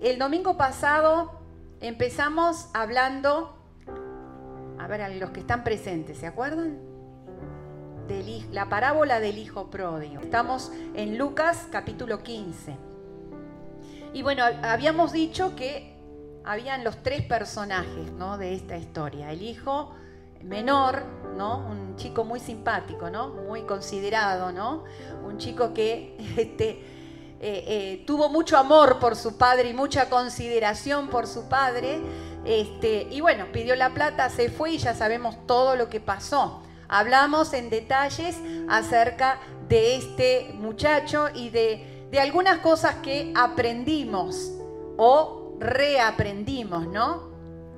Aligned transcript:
El 0.00 0.18
domingo 0.18 0.56
pasado 0.56 1.30
empezamos 1.82 2.70
hablando, 2.72 3.54
a 4.78 4.86
ver, 4.86 5.02
a 5.02 5.10
los 5.10 5.28
que 5.30 5.40
están 5.40 5.62
presentes, 5.62 6.16
¿se 6.16 6.26
acuerdan? 6.26 6.78
La 8.50 8.70
parábola 8.70 9.20
del 9.20 9.36
hijo 9.36 9.70
pródigo. 9.70 10.22
Estamos 10.22 10.72
en 10.94 11.18
Lucas 11.18 11.68
capítulo 11.70 12.22
15. 12.22 12.76
Y 14.14 14.22
bueno, 14.22 14.42
habíamos 14.62 15.12
dicho 15.12 15.54
que 15.54 15.94
habían 16.44 16.82
los 16.82 17.02
tres 17.02 17.22
personajes 17.22 18.10
de 18.38 18.54
esta 18.54 18.78
historia. 18.78 19.30
El 19.30 19.42
hijo 19.42 19.94
menor, 20.42 21.04
¿no? 21.36 21.58
Un 21.58 21.96
chico 21.96 22.24
muy 22.24 22.40
simpático. 22.40 23.10
Muy 23.46 23.62
considerado, 23.62 24.50
¿no? 24.50 24.84
Un 25.24 25.36
chico 25.36 25.74
que 25.74 26.16
este, 26.38 26.99
eh, 27.42 27.64
eh, 27.66 28.04
tuvo 28.06 28.28
mucho 28.28 28.58
amor 28.58 28.98
por 28.98 29.16
su 29.16 29.38
padre 29.38 29.70
y 29.70 29.74
mucha 29.74 30.10
consideración 30.10 31.08
por 31.08 31.26
su 31.26 31.48
padre. 31.48 32.00
Este, 32.44 33.08
y 33.10 33.22
bueno, 33.22 33.46
pidió 33.50 33.74
la 33.76 33.94
plata, 33.94 34.28
se 34.28 34.50
fue 34.50 34.72
y 34.72 34.78
ya 34.78 34.94
sabemos 34.94 35.46
todo 35.46 35.74
lo 35.74 35.88
que 35.88 36.00
pasó. 36.00 36.62
Hablamos 36.88 37.54
en 37.54 37.70
detalles 37.70 38.36
acerca 38.68 39.38
de 39.68 39.96
este 39.96 40.52
muchacho 40.54 41.28
y 41.34 41.48
de, 41.48 42.06
de 42.10 42.20
algunas 42.20 42.58
cosas 42.58 42.96
que 42.96 43.32
aprendimos 43.34 44.52
o 44.98 45.56
reaprendimos, 45.60 46.88
¿no? 46.88 47.30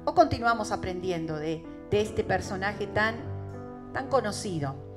O 0.05 0.15
continuamos 0.15 0.73
aprendiendo 0.73 1.37
de, 1.37 1.65
de 1.89 2.01
este 2.01 2.25
personaje 2.25 2.89
tan, 2.89 3.17
tan 3.92 4.09
conocido. 4.09 4.92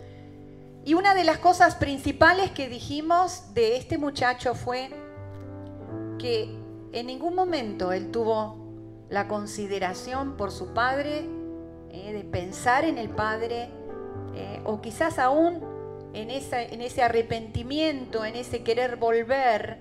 Y 0.86 0.94
una 0.94 1.16
de 1.16 1.24
las 1.24 1.40
cosas 1.40 1.76
principales 1.76 2.52
que 2.52 2.70
dijimos 2.70 3.56
de 3.56 3.76
este 3.76 3.98
muchacho 3.98 4.54
fue 4.54 4.92
que 6.20 6.56
en 6.94 7.08
ningún 7.08 7.34
momento 7.34 7.92
él 7.92 8.12
tuvo 8.12 8.64
la 9.10 9.28
consideración 9.28 10.38
por 10.38 10.52
su 10.52 10.74
padre, 10.76 11.26
eh, 11.90 12.14
de 12.14 12.24
pensar 12.24 12.86
en 12.86 13.00
el 13.00 13.10
padre, 13.10 13.70
eh, 14.36 14.62
o 14.64 14.80
quizás 14.80 15.18
aún 15.18 15.60
en, 16.14 16.30
en, 16.30 16.82
ese 16.82 17.02
arrepentimiento, 17.02 18.24
en 18.24 18.36
ese 18.36 18.64
querer 18.64 18.98
volver, 18.98 19.80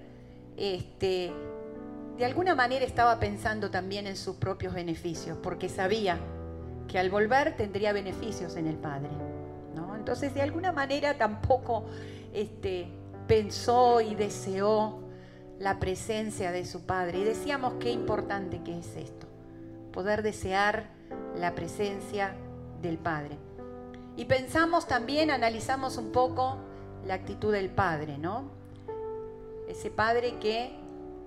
este, 0.56 1.32
de 2.16 2.24
alguna 2.24 2.54
manera 2.54 2.84
estaba 2.84 3.20
pensando 3.20 3.70
también 3.70 4.06
en 4.06 4.16
sus 4.16 4.36
propios 4.36 4.72
beneficios, 4.72 5.36
porque 5.42 5.68
sabía 5.68 6.18
que 6.88 6.98
al 6.98 7.10
volver 7.10 7.56
tendría 7.56 7.92
beneficios 7.92 8.56
en 8.56 8.68
el 8.68 8.76
Padre. 8.76 9.33
Entonces, 10.04 10.34
de 10.34 10.42
alguna 10.42 10.70
manera 10.70 11.16
tampoco 11.16 11.86
este, 12.34 12.88
pensó 13.26 14.02
y 14.02 14.14
deseó 14.14 14.98
la 15.58 15.80
presencia 15.80 16.52
de 16.52 16.66
su 16.66 16.84
Padre. 16.84 17.20
Y 17.20 17.24
decíamos 17.24 17.72
qué 17.80 17.90
importante 17.90 18.62
que 18.62 18.78
es 18.78 18.96
esto, 18.96 19.26
poder 19.94 20.22
desear 20.22 20.90
la 21.38 21.54
presencia 21.54 22.36
del 22.82 22.98
Padre. 22.98 23.38
Y 24.14 24.26
pensamos 24.26 24.86
también, 24.86 25.30
analizamos 25.30 25.96
un 25.96 26.12
poco 26.12 26.58
la 27.06 27.14
actitud 27.14 27.50
del 27.50 27.70
Padre, 27.70 28.18
¿no? 28.18 28.50
Ese 29.68 29.90
Padre 29.90 30.34
que 30.38 30.78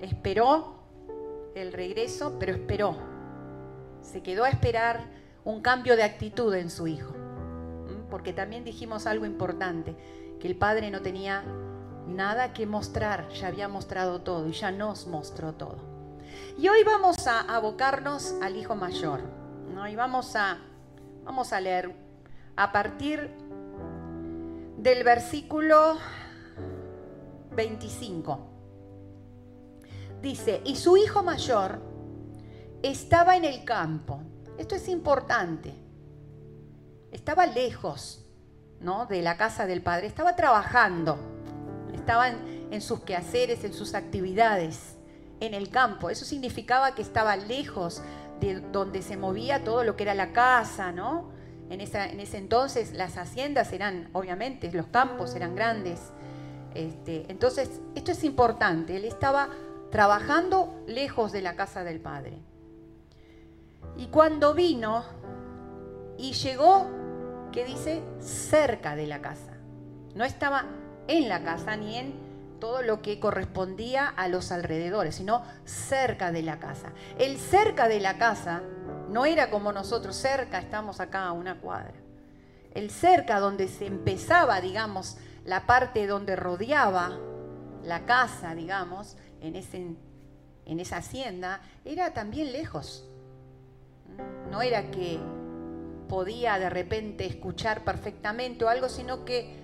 esperó 0.02 0.83
el 1.55 1.73
regreso, 1.73 2.38
pero 2.38 2.52
esperó. 2.53 2.95
Se 4.03 4.22
quedó 4.22 4.44
a 4.44 4.50
esperar 4.50 5.08
un 5.45 5.64
cambio 5.64 5.95
de 5.95 6.03
actitud 6.03 6.53
en 6.53 6.70
su 6.70 6.86
hijo. 6.86 7.16
Porque 8.10 8.34
también 8.34 8.64
dijimos 8.64 9.06
algo 9.06 9.26
importante, 9.26 9.96
que 10.40 10.48
el 10.48 10.56
padre 10.56 10.90
no 10.92 11.02
tenía 11.02 11.44
nada 12.08 12.54
que 12.54 12.66
mostrar, 12.66 13.30
ya 13.30 13.48
había 13.48 13.68
mostrado 13.68 14.22
todo 14.22 14.48
y 14.48 14.54
ya 14.54 14.72
nos 14.72 15.08
mostró 15.08 15.54
todo. 15.54 15.78
Y 16.58 16.68
hoy 16.70 16.84
vamos 16.84 17.28
a 17.28 17.42
abocarnos 17.42 18.36
al 18.42 18.56
hijo 18.56 18.76
mayor, 18.76 19.22
¿no? 19.74 19.88
Y 19.88 19.96
vamos 19.96 20.36
a, 20.36 20.58
vamos 21.24 21.54
a 21.54 21.60
leer 21.60 21.94
a 22.56 22.72
partir 22.72 23.30
del 24.78 25.04
versículo 25.04 25.98
25. 27.56 28.40
Dice, 30.22 30.62
y 30.66 30.76
su 30.76 30.98
hijo 30.98 31.23
mayor 31.23 31.80
estaba 32.82 33.36
en 33.36 33.46
el 33.46 33.64
campo 33.66 34.22
esto 34.58 34.76
es 34.76 34.88
importante. 34.90 35.73
Estaba 37.12 37.45
lejos 37.45 38.26
¿no? 38.80 39.06
de 39.06 39.22
la 39.22 39.38
casa 39.38 39.66
del 39.66 39.82
padre, 39.82 40.08
estaba 40.08 40.36
trabajando, 40.36 41.18
estaba 41.94 42.30
en, 42.30 42.82
sus 42.82 43.02
quehaceres, 43.02 43.64
en 43.64 43.73
sus 43.73 43.94
actividades, 43.94 44.98
en 45.40 45.54
el 45.54 45.70
campo. 45.70 46.10
Eso 46.10 46.26
significaba 46.26 46.96
que 46.96 47.02
estaba 47.02 47.36
lejos 47.36 48.02
de 48.40 48.60
donde 48.60 49.02
se 49.02 49.17
movía 49.17 49.64
todo 49.64 49.84
lo 49.84 49.96
que 49.96 50.04
era 50.04 50.14
la 50.14 50.32
casa, 50.32 50.92
¿no? 50.92 51.32
En, 51.70 51.82
en 51.82 52.20
ese 52.20 52.38
entonces 52.38 52.94
las 52.94 53.17
haciendas 53.17 53.73
eran, 53.73 54.10
obviamente, 54.14 54.72
los 54.72 54.88
campos 54.88 55.36
eran 55.36 55.56
grandes. 55.56 56.00
Este, 56.73 57.26
entonces, 57.30 57.82
esto 57.96 58.12
es 58.12 58.23
importante. 58.23 58.96
Él 58.96 59.06
estaba 59.06 59.50
trabajando 59.92 60.84
lejos 60.88 61.32
de 61.32 61.42
la 61.42 61.56
casa 61.56 61.84
del 61.84 62.00
Padre. 62.00 62.38
Y 63.98 64.08
cuando 64.08 64.54
vino 64.54 65.04
y 66.17 66.33
llegó, 66.33 66.89
¿qué 67.52 67.66
dice? 67.66 68.04
Cerca 68.20 68.95
de 68.95 69.08
la 69.08 69.22
casa. 69.22 69.54
No 70.16 70.26
estaba 70.26 70.66
en 71.08 71.30
la 71.30 71.44
casa 71.44 71.76
ni 71.78 71.98
en 71.98 72.28
todo 72.60 72.82
lo 72.82 73.02
que 73.02 73.20
correspondía 73.20 74.08
a 74.08 74.28
los 74.28 74.52
alrededores, 74.52 75.16
sino 75.16 75.44
cerca 75.64 76.32
de 76.32 76.42
la 76.42 76.60
casa. 76.60 76.92
El 77.20 77.38
cerca 77.38 77.88
de 77.88 78.00
la 78.00 78.17
casa 78.17 78.64
no 79.10 79.26
era 79.26 79.50
como 79.50 79.72
nosotros, 79.72 80.16
cerca 80.16 80.60
estamos 80.60 81.00
acá 81.00 81.26
a 81.26 81.32
una 81.32 81.60
cuadra. 81.60 81.94
El 82.73 82.89
cerca 82.89 83.39
donde 83.39 83.67
se 83.67 83.86
empezaba, 83.86 84.60
digamos, 84.61 85.17
la 85.45 85.66
parte 85.66 86.08
donde 86.08 86.36
rodeaba 86.36 87.17
la 87.84 88.05
casa, 88.05 88.54
digamos, 88.54 89.17
en, 89.39 89.55
ese, 89.55 89.95
en 90.66 90.80
esa 90.80 90.98
hacienda, 90.98 91.61
era 91.86 92.14
también 92.14 92.52
lejos. 92.52 93.08
No 94.52 94.61
era 94.61 94.92
que 94.92 95.20
podía 96.08 96.60
de 96.60 96.70
repente 96.70 97.26
escuchar 97.26 97.84
perfectamente 97.84 98.66
o 98.66 98.70
algo, 98.70 98.90
sino 98.90 99.26
que 99.26 99.56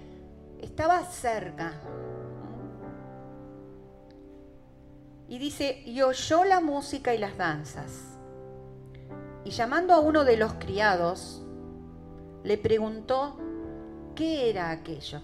estaba 0.62 1.04
cerca. 1.06 1.74
Y 5.28 5.38
dice, 5.40 5.82
y 5.86 6.02
oyó 6.02 6.44
la 6.44 6.62
música 6.62 7.14
y 7.14 7.18
las 7.18 7.38
danzas. 7.38 8.18
Y 9.46 9.52
llamando 9.52 9.94
a 9.94 10.00
uno 10.00 10.24
de 10.26 10.38
los 10.38 10.54
criados, 10.54 11.44
le 12.44 12.58
preguntó 12.58 13.38
qué 14.16 14.50
era 14.50 14.70
aquello. 14.70 15.22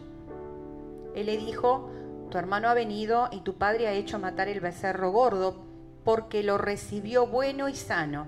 Él 1.15 1.27
le 1.27 1.37
dijo, 1.37 1.89
tu 2.29 2.37
hermano 2.37 2.69
ha 2.69 2.73
venido 2.73 3.29
y 3.31 3.41
tu 3.41 3.55
padre 3.55 3.87
ha 3.87 3.93
hecho 3.93 4.19
matar 4.19 4.47
el 4.47 4.59
becerro 4.59 5.11
gordo 5.11 5.63
porque 6.03 6.43
lo 6.43 6.57
recibió 6.57 7.27
bueno 7.27 7.69
y 7.69 7.75
sano. 7.75 8.27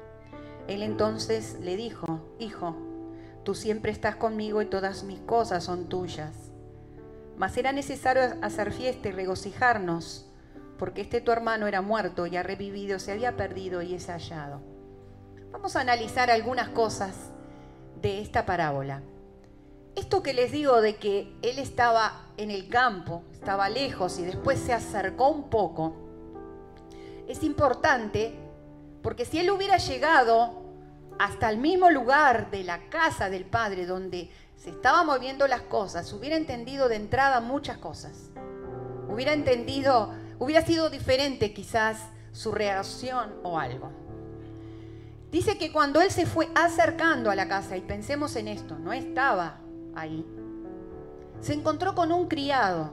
Él 0.71 0.83
entonces 0.83 1.57
le 1.61 1.75
dijo, 1.75 2.21
Hijo, 2.39 2.77
tú 3.43 3.55
siempre 3.55 3.91
estás 3.91 4.15
conmigo 4.15 4.61
y 4.61 4.67
todas 4.67 5.03
mis 5.03 5.19
cosas 5.19 5.65
son 5.65 5.89
tuyas. 5.89 6.31
Mas 7.37 7.57
era 7.57 7.73
necesario 7.73 8.23
hacer 8.41 8.71
fiesta 8.71 9.09
y 9.09 9.11
regocijarnos, 9.11 10.31
porque 10.79 11.01
este 11.01 11.19
tu 11.19 11.31
hermano 11.31 11.67
era 11.67 11.81
muerto 11.81 12.25
y 12.25 12.37
ha 12.37 12.43
revivido, 12.43 12.99
se 12.99 13.11
había 13.11 13.35
perdido 13.35 13.81
y 13.81 13.95
es 13.95 14.07
hallado. 14.07 14.61
Vamos 15.51 15.75
a 15.75 15.81
analizar 15.81 16.31
algunas 16.31 16.69
cosas 16.69 17.31
de 18.01 18.21
esta 18.21 18.45
parábola. 18.45 19.01
Esto 19.95 20.23
que 20.23 20.33
les 20.33 20.53
digo 20.53 20.79
de 20.79 20.95
que 20.95 21.35
él 21.41 21.59
estaba 21.59 22.27
en 22.37 22.49
el 22.49 22.69
campo, 22.69 23.23
estaba 23.33 23.67
lejos 23.67 24.19
y 24.19 24.23
después 24.23 24.57
se 24.57 24.71
acercó 24.71 25.27
un 25.27 25.49
poco, 25.49 25.95
es 27.27 27.43
importante 27.43 28.40
porque 29.01 29.25
si 29.25 29.39
él 29.39 29.51
hubiera 29.51 29.77
llegado 29.77 30.61
hasta 31.19 31.49
el 31.49 31.57
mismo 31.57 31.89
lugar 31.89 32.51
de 32.51 32.63
la 32.63 32.89
casa 32.89 33.29
del 33.29 33.45
Padre 33.45 33.85
donde 33.85 34.31
se 34.55 34.69
estaban 34.69 35.05
moviendo 35.05 35.47
las 35.47 35.61
cosas, 35.61 36.11
hubiera 36.13 36.35
entendido 36.35 36.87
de 36.87 36.95
entrada 36.95 37.41
muchas 37.41 37.77
cosas. 37.77 38.29
Hubiera 39.09 39.33
entendido, 39.33 40.13
hubiera 40.39 40.65
sido 40.65 40.89
diferente 40.89 41.53
quizás 41.53 41.97
su 42.31 42.51
reacción 42.51 43.33
o 43.43 43.59
algo. 43.59 43.91
Dice 45.31 45.57
que 45.57 45.71
cuando 45.71 46.01
él 46.01 46.11
se 46.11 46.25
fue 46.25 46.49
acercando 46.55 47.31
a 47.31 47.35
la 47.35 47.47
casa, 47.47 47.77
y 47.77 47.81
pensemos 47.81 48.35
en 48.35 48.47
esto, 48.47 48.77
no 48.77 48.91
estaba 48.91 49.59
ahí, 49.95 50.25
se 51.39 51.53
encontró 51.53 51.95
con 51.95 52.11
un 52.11 52.27
criado. 52.27 52.91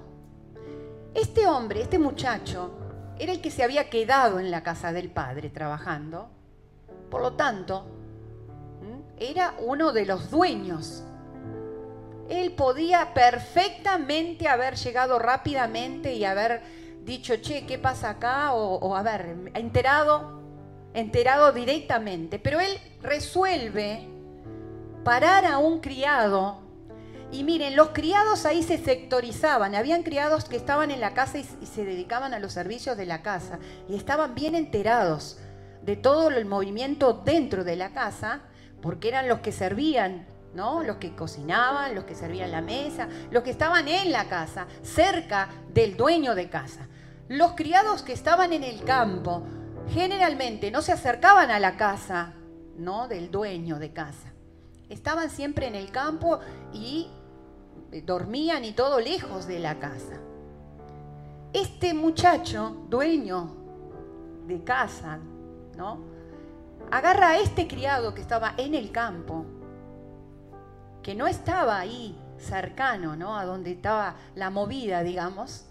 Este 1.14 1.46
hombre, 1.46 1.82
este 1.82 1.98
muchacho, 1.98 2.70
era 3.18 3.32
el 3.32 3.40
que 3.40 3.50
se 3.50 3.62
había 3.62 3.90
quedado 3.90 4.38
en 4.38 4.50
la 4.50 4.62
casa 4.62 4.92
del 4.92 5.10
padre 5.10 5.50
trabajando. 5.50 6.28
Por 7.10 7.22
lo 7.22 7.32
tanto, 7.34 7.86
era 9.18 9.54
uno 9.58 9.92
de 9.92 10.06
los 10.06 10.30
dueños. 10.30 11.02
Él 12.28 12.52
podía 12.52 13.14
perfectamente 13.14 14.48
haber 14.48 14.76
llegado 14.76 15.18
rápidamente 15.18 16.14
y 16.14 16.24
haber 16.24 16.62
dicho, 17.04 17.36
che, 17.36 17.64
¿qué 17.66 17.78
pasa 17.78 18.10
acá? 18.10 18.52
O, 18.52 18.74
o 18.76 18.94
haber 18.94 19.50
enterado 19.54 20.38
enterado 20.94 21.52
directamente, 21.52 22.38
pero 22.38 22.60
él 22.60 22.78
resuelve 23.02 24.08
parar 25.04 25.44
a 25.44 25.58
un 25.58 25.80
criado. 25.80 26.67
Y 27.30 27.44
miren, 27.44 27.76
los 27.76 27.88
criados 27.88 28.46
ahí 28.46 28.62
se 28.62 28.78
sectorizaban. 28.78 29.74
Habían 29.74 30.02
criados 30.02 30.46
que 30.46 30.56
estaban 30.56 30.90
en 30.90 31.00
la 31.00 31.12
casa 31.12 31.38
y, 31.38 31.44
se 31.44 31.84
dedicaban 31.84 32.32
a 32.32 32.38
los 32.38 32.52
servicios 32.52 32.96
de 32.96 33.04
la 33.04 33.22
casa 33.22 33.58
y 33.88 33.96
estaban 33.96 34.34
bien 34.34 34.54
enterados 34.54 35.38
de 35.82 35.96
todo 35.96 36.30
el 36.30 36.46
movimiento 36.46 37.12
dentro 37.24 37.64
de 37.64 37.76
la 37.76 37.92
casa, 37.92 38.40
porque 38.80 39.08
eran 39.08 39.28
los 39.28 39.40
que 39.40 39.52
servían, 39.52 40.26
¿no? 40.54 40.82
Los 40.82 40.96
que 40.96 41.14
cocinaban, 41.14 41.94
los 41.94 42.04
que 42.04 42.14
servían 42.14 42.50
la 42.50 42.62
mesa, 42.62 43.08
los 43.30 43.42
que 43.42 43.50
estaban 43.50 43.88
en 43.88 44.10
la 44.10 44.28
casa, 44.28 44.66
cerca 44.82 45.48
del 45.72 45.96
dueño 45.96 46.34
de 46.34 46.48
casa. 46.48 46.88
Los 47.28 47.52
criados 47.52 48.02
que 48.02 48.14
estaban 48.14 48.54
en 48.54 48.64
el 48.64 48.84
campo, 48.84 49.42
generalmente 49.92 50.70
no 50.70 50.80
se 50.80 50.92
acercaban 50.92 51.50
a 51.50 51.60
la 51.60 51.76
casa, 51.76 52.32
¿no? 52.78 53.06
Del 53.06 53.30
dueño 53.30 53.78
de 53.78 53.92
casa. 53.92 54.32
Estaban 54.88 55.28
siempre 55.28 55.66
en 55.66 55.74
el 55.74 55.90
campo 55.90 56.40
y 56.72 57.10
dormían 58.04 58.64
y 58.64 58.72
todo 58.72 59.00
lejos 59.00 59.46
de 59.46 59.58
la 59.58 59.78
casa. 59.78 60.18
Este 61.52 61.94
muchacho, 61.94 62.76
dueño 62.88 63.54
de 64.46 64.62
casa, 64.64 65.18
¿no? 65.76 65.98
Agarra 66.90 67.30
a 67.30 67.38
este 67.38 67.66
criado 67.66 68.14
que 68.14 68.20
estaba 68.20 68.54
en 68.56 68.74
el 68.74 68.90
campo, 68.90 69.44
que 71.02 71.14
no 71.14 71.26
estaba 71.26 71.78
ahí 71.78 72.18
cercano, 72.38 73.16
¿no? 73.16 73.36
A 73.36 73.44
donde 73.44 73.72
estaba 73.72 74.16
la 74.34 74.50
movida, 74.50 75.02
digamos, 75.02 75.68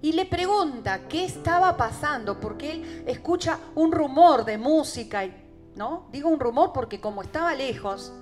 y 0.00 0.12
le 0.12 0.26
pregunta 0.26 1.08
qué 1.08 1.24
estaba 1.24 1.76
pasando, 1.76 2.38
porque 2.38 2.72
él 2.72 3.04
escucha 3.06 3.58
un 3.74 3.90
rumor 3.90 4.44
de 4.44 4.56
música, 4.56 5.28
¿no? 5.74 6.06
Digo 6.12 6.28
un 6.28 6.38
rumor 6.38 6.72
porque 6.72 7.00
como 7.00 7.22
estaba 7.22 7.54
lejos. 7.54 8.12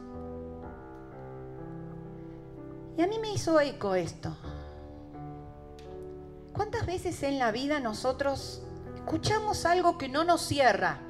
Y 2.96 3.02
a 3.02 3.06
mí 3.06 3.18
me 3.18 3.32
hizo 3.32 3.60
eco 3.60 3.94
esto. 3.94 4.34
¿Cuántas 6.52 6.86
veces 6.86 7.22
en 7.22 7.38
la 7.38 7.50
vida 7.52 7.80
nosotros 7.80 8.62
escuchamos 8.94 9.66
algo 9.66 9.98
que 9.98 10.08
no 10.08 10.24
nos 10.24 10.40
cierra? 10.40 11.00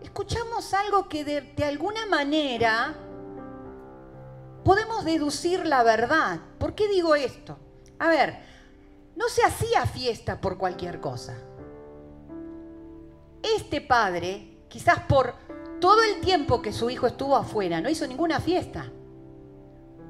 Escuchamos 0.00 0.72
algo 0.72 1.08
que 1.08 1.24
de, 1.24 1.40
de 1.40 1.64
alguna 1.64 2.06
manera 2.06 2.94
podemos 4.64 5.04
deducir 5.04 5.66
la 5.66 5.82
verdad. 5.82 6.38
¿Por 6.58 6.76
qué 6.76 6.86
digo 6.88 7.16
esto? 7.16 7.58
A 7.98 8.08
ver, 8.08 8.38
no 9.16 9.28
se 9.28 9.42
hacía 9.42 9.84
fiesta 9.86 10.40
por 10.40 10.56
cualquier 10.56 11.00
cosa. 11.00 11.36
Este 13.42 13.80
padre, 13.80 14.58
quizás 14.68 15.00
por 15.00 15.34
todo 15.80 16.02
el 16.04 16.20
tiempo 16.20 16.62
que 16.62 16.72
su 16.72 16.88
hijo 16.90 17.08
estuvo 17.08 17.36
afuera, 17.36 17.80
no 17.80 17.90
hizo 17.90 18.06
ninguna 18.06 18.38
fiesta. 18.38 18.92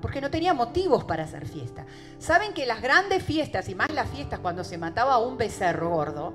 Porque 0.01 0.21
no 0.21 0.31
tenía 0.31 0.55
motivos 0.55 1.05
para 1.05 1.25
hacer 1.25 1.47
fiesta. 1.47 1.87
Saben 2.19 2.55
que 2.55 2.67
las 2.67 2.81
grandes 2.81 3.23
fiestas, 3.23 3.69
y 3.69 3.75
más 3.75 3.93
las 3.93 4.09
fiestas 4.11 4.41
cuando 4.41 4.65
se 4.65 4.79
mataba 4.79 5.15
a 5.15 5.19
un 5.19 5.37
becerro 5.37 5.91
gordo, 5.91 6.35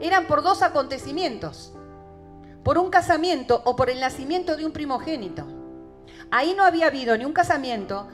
eran 0.00 0.26
por 0.26 0.42
dos 0.42 0.62
acontecimientos. 0.62 1.74
Por 2.62 2.78
un 2.78 2.90
casamiento 2.90 3.62
o 3.64 3.76
por 3.76 3.90
el 3.90 4.00
nacimiento 4.00 4.56
de 4.56 4.64
un 4.64 4.72
primogénito. 4.72 5.46
Ahí 6.30 6.54
no 6.56 6.64
había 6.64 6.86
habido 6.86 7.16
ni 7.16 7.24
un 7.24 7.32
casamiento 7.32 8.08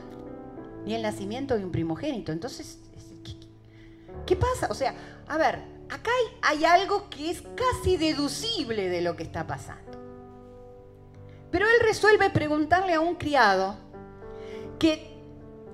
ni 0.84 0.94
el 0.94 1.02
nacimiento 1.02 1.56
de 1.56 1.64
un 1.64 1.70
primogénito. 1.70 2.32
Entonces 2.32 2.78
¿Qué 4.30 4.36
pasa? 4.36 4.68
O 4.70 4.74
sea, 4.74 4.94
a 5.26 5.36
ver, 5.38 5.60
acá 5.88 6.10
hay, 6.42 6.64
algo 6.64 7.10
que 7.10 7.30
es 7.30 7.42
casi 7.56 7.96
deducible 7.96 8.88
de 8.88 9.00
lo 9.00 9.16
que 9.16 9.24
está 9.24 9.46
pasando. 9.46 9.98
Pero 11.50 11.66
él 11.66 11.80
resuelve 11.82 12.30
preguntarle 12.30 12.94
a 12.94 13.00
un 13.00 13.16
criado 13.16 13.76
que 14.80 15.10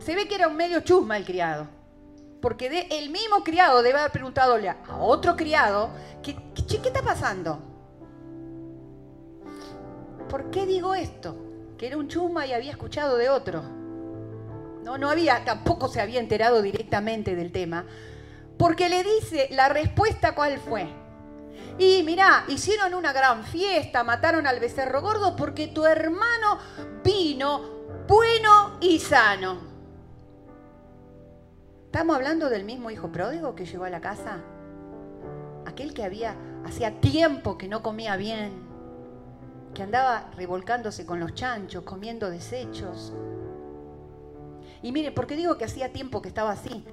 se 0.01 0.15
ve 0.15 0.29
que 0.29 0.35
era 0.35 0.49
un 0.49 0.57
medio 0.57 0.81
chusma 0.81 1.17
el 1.17 1.25
criado. 1.25 1.69
Porque 2.43 2.89
el 2.91 3.09
mismo 3.09 3.43
criado 3.43 3.83
debe 3.83 3.99
haber 3.99 4.13
preguntado 4.13 4.57
a 4.57 4.99
otro 4.99 5.37
criado, 5.37 5.89
que, 6.23 6.37
¿qué 6.69 6.77
está 6.77 7.01
pasando? 7.03 7.59
¿Por 10.29 10.51
qué 10.51 10.67
digo 10.67 10.95
esto? 10.95 11.37
Que 11.79 11.87
era 11.87 11.97
un 11.97 12.09
chusma 12.09 12.47
y 12.47 12.53
había 12.53 12.73
escuchado 12.73 13.17
de 13.17 13.31
otro. 13.31 13.63
No, 14.83 14.99
no 14.99 15.09
había, 15.09 15.45
tampoco 15.45 15.89
se 15.89 16.01
había 16.01 16.21
enterado 16.21 16.61
directamente 16.63 17.35
del 17.35 17.53
tema, 17.53 17.87
porque 18.59 18.89
le 18.89 19.03
dice 19.03 19.49
la 19.51 19.69
respuesta 19.69 20.35
cuál 20.35 20.59
fue. 20.59 20.87
Y 21.79 22.03
mirá, 22.05 22.45
hicieron 22.49 22.95
una 22.95 23.13
gran 23.13 23.45
fiesta, 23.45 24.05
mataron 24.05 24.47
al 24.47 24.61
becerro 24.61 25.03
gordo 25.03 25.37
porque 25.37 25.69
tu 25.69 25.85
hermano 25.85 26.59
vino 27.03 27.76
bueno 28.09 28.79
y 28.81 28.99
sano. 28.99 29.59
¿Estamos 31.87 32.17
hablando 32.17 32.51
del 32.51 32.65
mismo 32.65 32.91
hijo 32.91 33.11
pródigo 33.11 33.55
que 33.55 33.67
llegó 33.67 33.85
a 33.85 33.91
la 33.91 34.01
casa? 34.01 34.41
Aquel 35.65 35.95
que 35.95 36.05
había, 36.05 36.37
hacía 36.65 37.01
tiempo 37.01 37.57
que 37.57 37.69
no 37.69 37.83
comía 37.83 38.17
bien, 38.17 38.53
que 39.75 39.83
andaba 39.83 40.31
revolcándose 40.37 41.07
con 41.07 41.21
los 41.21 41.35
chanchos, 41.35 41.85
comiendo 41.85 42.31
desechos. 42.31 43.15
Y 44.83 44.93
mire, 44.93 45.11
¿por 45.11 45.27
qué 45.27 45.37
digo 45.37 45.57
que 45.57 45.65
hacía 45.65 45.93
tiempo 45.93 46.21
que 46.21 46.29
estaba 46.29 46.53
así? 46.53 46.85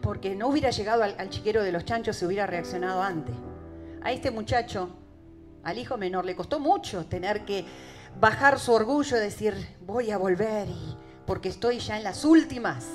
porque 0.00 0.34
no 0.34 0.48
hubiera 0.48 0.70
llegado 0.70 1.02
al, 1.02 1.30
chiquero 1.30 1.62
de 1.62 1.72
los 1.72 1.84
chanchos 1.84 2.16
si 2.16 2.24
hubiera 2.24 2.46
reaccionado 2.46 3.02
antes. 3.02 3.34
A 4.02 4.12
este 4.12 4.30
muchacho, 4.30 4.90
al 5.62 5.78
hijo 5.78 5.96
menor, 5.96 6.24
le 6.24 6.34
costó 6.34 6.58
mucho 6.58 7.06
tener 7.06 7.44
que 7.44 7.64
bajar 8.18 8.58
su 8.58 8.72
orgullo 8.72 9.16
y 9.16 9.20
decir, 9.20 9.76
voy 9.80 10.10
a 10.10 10.18
volver 10.18 10.68
porque 11.26 11.48
estoy 11.48 11.78
ya 11.78 11.96
en 11.96 12.04
las 12.04 12.24
últimas. 12.24 12.86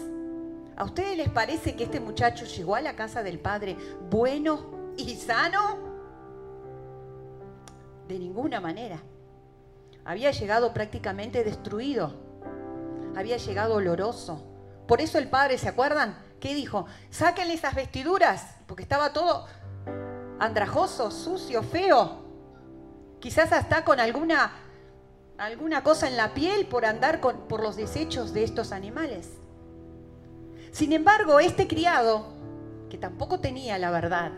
¿A 0.75 0.83
ustedes 0.83 1.15
les 1.15 1.29
parece 1.29 1.75
que 1.75 1.85
este 1.85 2.01
muchacho 2.01 2.45
llegó 2.45 2.75
a 2.75 2.81
la 2.81 2.95
casa 2.95 3.23
del 3.23 3.39
padre 3.39 3.77
bueno 4.09 4.93
y 4.97 5.15
sano? 5.15 5.77
De 8.07 8.19
ninguna 8.19 8.59
manera. 8.59 9.01
Había 10.03 10.31
llegado 10.31 10.73
prácticamente 10.73 11.43
destruido. 11.43 12.13
Había 13.15 13.37
llegado 13.37 13.75
oloroso. 13.75 14.45
Por 14.85 14.99
eso 14.99 15.17
el 15.17 15.29
padre, 15.29 15.57
¿se 15.57 15.69
acuerdan? 15.69 16.17
¿Qué 16.39 16.53
dijo? 16.53 16.85
Sáquenle 17.09 17.53
esas 17.53 17.73
vestiduras, 17.73 18.57
porque 18.67 18.83
estaba 18.83 19.13
todo 19.13 19.47
andrajoso, 20.39 21.09
sucio, 21.09 21.63
feo. 21.63 22.25
Quizás 23.19 23.53
hasta 23.53 23.85
con 23.85 23.99
alguna, 23.99 24.51
alguna 25.37 25.83
cosa 25.83 26.07
en 26.07 26.17
la 26.17 26.33
piel 26.33 26.65
por 26.67 26.85
andar 26.85 27.19
con, 27.19 27.47
por 27.47 27.61
los 27.61 27.75
desechos 27.75 28.33
de 28.33 28.43
estos 28.43 28.71
animales. 28.71 29.29
Sin 30.71 30.93
embargo, 30.93 31.39
este 31.39 31.67
criado, 31.67 32.27
que 32.89 32.97
tampoco 32.97 33.39
tenía 33.39 33.77
la 33.77 33.91
verdad, 33.91 34.31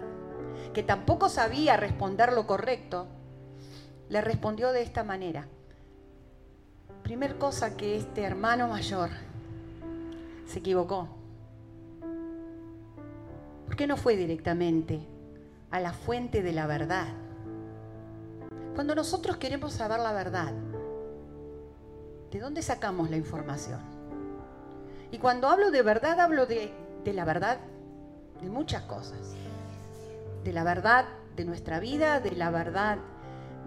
que 0.73 0.83
tampoco 0.83 1.29
sabía 1.29 1.77
responder 1.77 2.33
lo 2.33 2.47
correcto, 2.47 3.07
le 4.09 4.21
respondió 4.21 4.71
de 4.71 4.81
esta 4.81 5.03
manera. 5.03 5.47
Primer 7.03 7.37
cosa 7.37 7.75
que 7.75 7.97
este 7.97 8.23
hermano 8.23 8.67
mayor 8.67 9.09
se 10.45 10.59
equivocó. 10.59 11.07
¿Por 13.65 13.75
qué 13.75 13.87
no 13.87 13.97
fue 13.97 14.15
directamente 14.15 14.99
a 15.71 15.79
la 15.79 15.93
fuente 15.93 16.41
de 16.41 16.53
la 16.53 16.67
verdad? 16.67 17.07
Cuando 18.75 18.93
nosotros 18.95 19.37
queremos 19.37 19.73
saber 19.73 19.99
la 19.99 20.13
verdad, 20.13 20.53
¿de 22.31 22.39
dónde 22.39 22.61
sacamos 22.61 23.09
la 23.09 23.17
información? 23.17 23.79
Y 25.11 25.19
cuando 25.19 25.47
hablo 25.47 25.71
de 25.71 25.81
verdad, 25.81 26.19
hablo 26.19 26.45
de, 26.45 26.73
la 27.05 27.25
verdad 27.25 27.59
de 28.41 28.49
muchas 28.49 28.83
cosas. 28.83 29.35
De 30.43 30.51
la 30.51 30.63
verdad 30.63 31.05
de 31.35 31.45
nuestra 31.45 31.79
vida, 31.79 32.19
de 32.19 32.31
la 32.31 32.49
verdad 32.49 32.97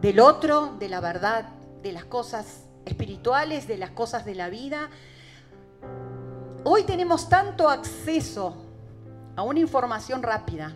del 0.01 0.21
otro, 0.21 0.77
de 0.79 0.89
la 0.89 1.01
verdad 1.01 1.49
de 1.83 1.93
las 1.93 2.05
cosas 2.05 2.65
espirituales, 2.85 3.67
de 3.67 3.79
las 3.79 3.91
cosas 3.91 4.25
de 4.25 4.35
la 4.35 4.49
vida. 4.49 4.91
Hoy 6.65 6.85
tenemos 6.85 7.29
tanto 7.29 7.69
acceso 7.69 8.57
a 9.37 9.43
una 9.43 9.61
información 9.61 10.23
rápida. 10.23 10.75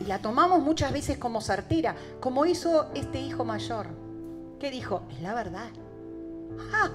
y 0.00 0.04
la 0.04 0.18
tomamos 0.18 0.60
muchas 0.60 0.92
veces 0.92 1.16
como 1.16 1.40
certera, 1.40 1.94
como 2.18 2.44
hizo 2.44 2.90
este 2.92 3.20
hijo 3.20 3.44
mayor. 3.44 3.86
¿Qué 4.58 4.70
dijo? 4.70 5.02
Es 5.10 5.20
la 5.20 5.32
verdad. 5.32 5.70
¡Ah! 6.72 6.90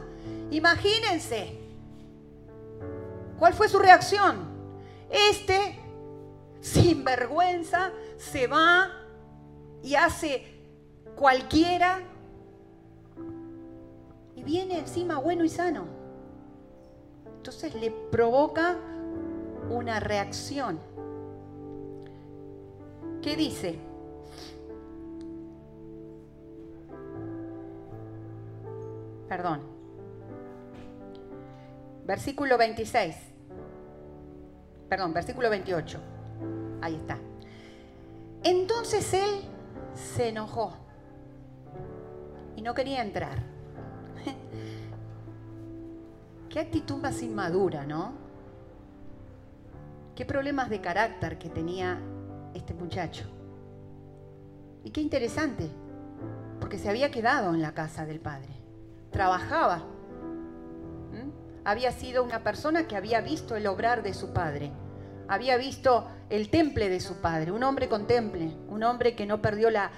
Imagínense. 0.52 1.60
¿Cuál 3.38 3.54
fue 3.54 3.68
su 3.68 3.80
reacción? 3.80 4.38
Este, 5.10 5.80
sin 6.60 7.04
vergüenza, 7.04 7.92
se 8.18 8.48
va 8.48 8.92
y 9.84 9.96
hace 9.96 10.58
cualquiera 11.16 12.00
y 14.36 14.44
viene 14.44 14.80
encima 14.80 15.20
bueno 15.20 15.44
y 15.44 15.50
sano. 15.50 15.86
Entonces 17.38 17.74
le 17.76 17.92
provoca 17.92 18.78
una 19.70 20.00
reacción. 20.00 20.80
¿Qué 23.22 23.36
dice? 23.36 23.80
Perdón. 29.28 29.62
Versículo 32.06 32.58
26. 32.58 33.16
Perdón, 34.90 35.14
versículo 35.14 35.50
28. 35.50 36.00
Ahí 36.82 36.96
está. 36.96 37.18
Entonces 38.44 39.14
él 39.14 39.42
se 39.94 40.30
enojó 40.30 40.74
y 42.56 42.62
no 42.62 42.74
quería 42.74 43.02
entrar. 43.02 43.44
Qué 46.50 46.60
actitud 46.60 46.98
más 46.98 47.22
inmadura, 47.22 47.86
¿no? 47.86 48.14
Qué 50.16 50.26
problemas 50.26 50.70
de 50.70 50.82
carácter 50.82 51.38
que 51.38 51.50
tenía 51.50 52.00
este 52.54 52.74
muchacho. 52.74 53.26
Y 54.84 54.90
qué 54.90 55.02
interesante, 55.02 55.70
porque 56.60 56.80
se 56.80 56.90
había 56.90 57.12
quedado 57.12 57.54
en 57.54 57.62
la 57.62 57.74
casa 57.74 58.06
del 58.06 58.20
padre. 58.20 58.57
Trabajaba. 59.12 59.84
Había 61.64 61.92
sido 61.92 62.24
una 62.24 62.44
persona 62.44 62.88
que 62.88 62.96
había 62.96 63.20
visto 63.20 63.58
el 63.58 63.68
obrar 63.68 64.02
de 64.02 64.14
su 64.14 64.32
padre. 64.32 64.72
Había 65.28 65.58
visto 65.58 66.08
el 66.30 66.50
temple 66.50 66.88
de 66.88 67.02
su 67.02 67.16
padre, 67.16 67.52
un 67.52 67.62
hombre 67.64 67.90
con 67.90 68.08
temple, 68.08 68.56
un 68.70 68.84
hombre 68.84 69.16
que 69.16 69.26
no 69.26 69.42
perdió 69.42 69.70
la, 69.70 69.92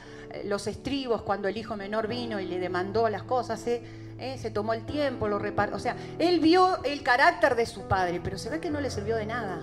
los 0.45 0.65
estribos 0.65 1.21
cuando 1.21 1.47
el 1.47 1.57
hijo 1.57 1.75
menor 1.75 2.07
vino 2.07 2.39
y 2.39 2.47
le 2.47 2.59
demandó 2.59 3.07
las 3.07 3.21
cosas. 3.21 3.65
¿eh? 3.67 3.83
¿Eh? 4.19 4.37
se 4.37 4.51
tomó 4.51 4.73
el 4.73 4.85
tiempo, 4.85 5.27
lo 5.27 5.39
reparó. 5.39 5.75
O 5.75 5.79
sea, 5.79 5.95
él 6.17 6.39
vio 6.39 6.83
el 6.83 7.03
carácter 7.03 7.55
de 7.55 7.65
su 7.65 7.87
padre, 7.87 8.19
pero 8.23 8.37
se 8.37 8.49
ve 8.49 8.59
que 8.59 8.69
no 8.69 8.81
le 8.81 8.89
sirvió 8.89 9.15
de 9.15 9.25
nada. 9.25 9.61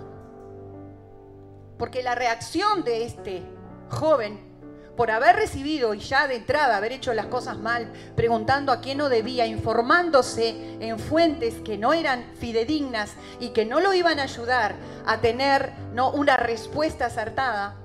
Porque 1.79 2.03
la 2.03 2.15
reacción 2.15 2.85
de 2.85 3.05
este 3.05 3.43
joven, 3.91 4.39
por 4.97 5.11
haber 5.11 5.37
recibido 5.37 5.95
y 5.95 6.01
ya 6.01 6.27
de 6.27 6.37
entrada 6.37 6.77
haber 6.77 6.93
hecho 6.93 7.13
las 7.13 7.27
cosas 7.27 7.59
mal, 7.59 7.93
preguntando 8.17 8.73
a 8.73 8.81
quién 8.81 8.99
no 8.99 9.09
debía, 9.09 9.47
informándose 9.47 10.77
en 10.81 10.99
fuentes 10.99 11.55
que 11.57 11.77
no 11.77 11.93
eran 11.93 12.25
fidedignas 12.39 13.15
y 13.39 13.51
que 13.51 13.67
no 13.67 13.81
lo 13.81 13.93
iban 13.93 14.19
a 14.19 14.25
ayudar 14.25 14.75
a 15.07 15.21
tener 15.21 15.73
¿no? 15.93 16.11
una 16.11 16.37
respuesta 16.37 17.07
acertada, 17.07 17.77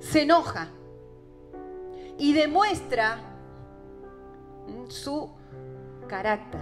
se 0.00 0.22
enoja 0.22 0.68
y 2.18 2.32
demuestra 2.34 3.18
su 4.88 5.30
carácter. 6.08 6.60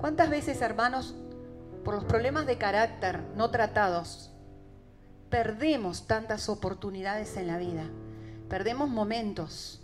¿Cuántas 0.00 0.30
veces, 0.30 0.62
hermanos, 0.62 1.14
por 1.84 1.94
los 1.94 2.04
problemas 2.04 2.46
de 2.46 2.56
carácter 2.56 3.20
no 3.36 3.50
tratados, 3.50 4.29
perdemos 5.30 6.06
tantas 6.06 6.48
oportunidades 6.48 7.36
en 7.36 7.46
la 7.46 7.58
vida? 7.58 7.84
Perdemos 8.48 8.88
momentos, 8.88 9.80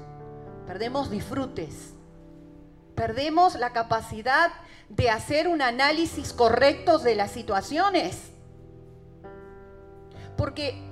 perdemos 0.67 1.11
disfrutes, 1.11 1.95
perdemos 2.95 3.55
la 3.55 3.73
capacidad 3.73 4.53
de 4.89 5.11
hacer 5.11 5.49
un 5.49 5.63
análisis 5.63 6.33
correcto 6.33 6.99
de 6.99 7.15
las 7.15 7.31
situaciones. 7.31 8.31
Porque 10.37 10.83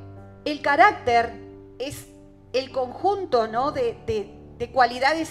el 0.45 0.63
carácter 0.63 1.33
es 1.79 2.07
el 2.53 2.71
conjunto 2.71 3.49
¿no? 3.49 3.73
de, 3.73 3.97
de 4.59 4.73
cualidades 4.73 5.31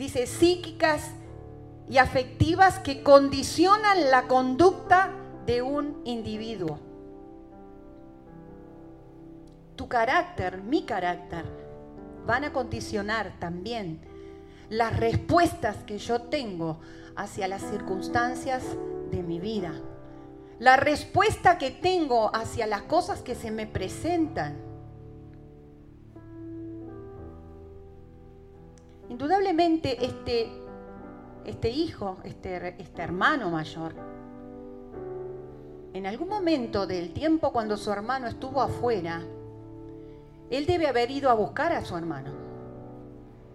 dice, 0.00 0.26
psíquicas 0.26 1.10
y 1.90 1.98
afectivas 1.98 2.78
que 2.78 3.02
condicionan 3.02 4.10
la 4.10 4.28
conducta 4.28 5.10
de 5.44 5.60
un 5.60 6.00
individuo. 6.04 6.89
Tu 9.80 9.88
carácter, 9.88 10.60
mi 10.62 10.84
carácter, 10.84 11.46
van 12.26 12.44
a 12.44 12.52
condicionar 12.52 13.32
también 13.38 14.02
las 14.68 14.94
respuestas 15.00 15.74
que 15.84 15.96
yo 15.96 16.20
tengo 16.20 16.80
hacia 17.16 17.48
las 17.48 17.62
circunstancias 17.62 18.62
de 19.10 19.22
mi 19.22 19.40
vida. 19.40 19.72
La 20.58 20.76
respuesta 20.76 21.56
que 21.56 21.70
tengo 21.70 22.30
hacia 22.36 22.66
las 22.66 22.82
cosas 22.82 23.22
que 23.22 23.34
se 23.34 23.50
me 23.50 23.66
presentan. 23.66 24.58
Indudablemente 29.08 30.04
este, 30.04 30.50
este 31.46 31.70
hijo, 31.70 32.18
este, 32.24 32.82
este 32.82 33.00
hermano 33.00 33.50
mayor, 33.50 33.94
en 35.94 36.06
algún 36.06 36.28
momento 36.28 36.86
del 36.86 37.14
tiempo 37.14 37.50
cuando 37.50 37.78
su 37.78 37.90
hermano 37.90 38.26
estuvo 38.26 38.60
afuera, 38.60 39.24
él 40.50 40.66
debe 40.66 40.88
haber 40.88 41.10
ido 41.10 41.30
a 41.30 41.34
buscar 41.34 41.72
a 41.72 41.84
su 41.84 41.96
hermano. 41.96 42.32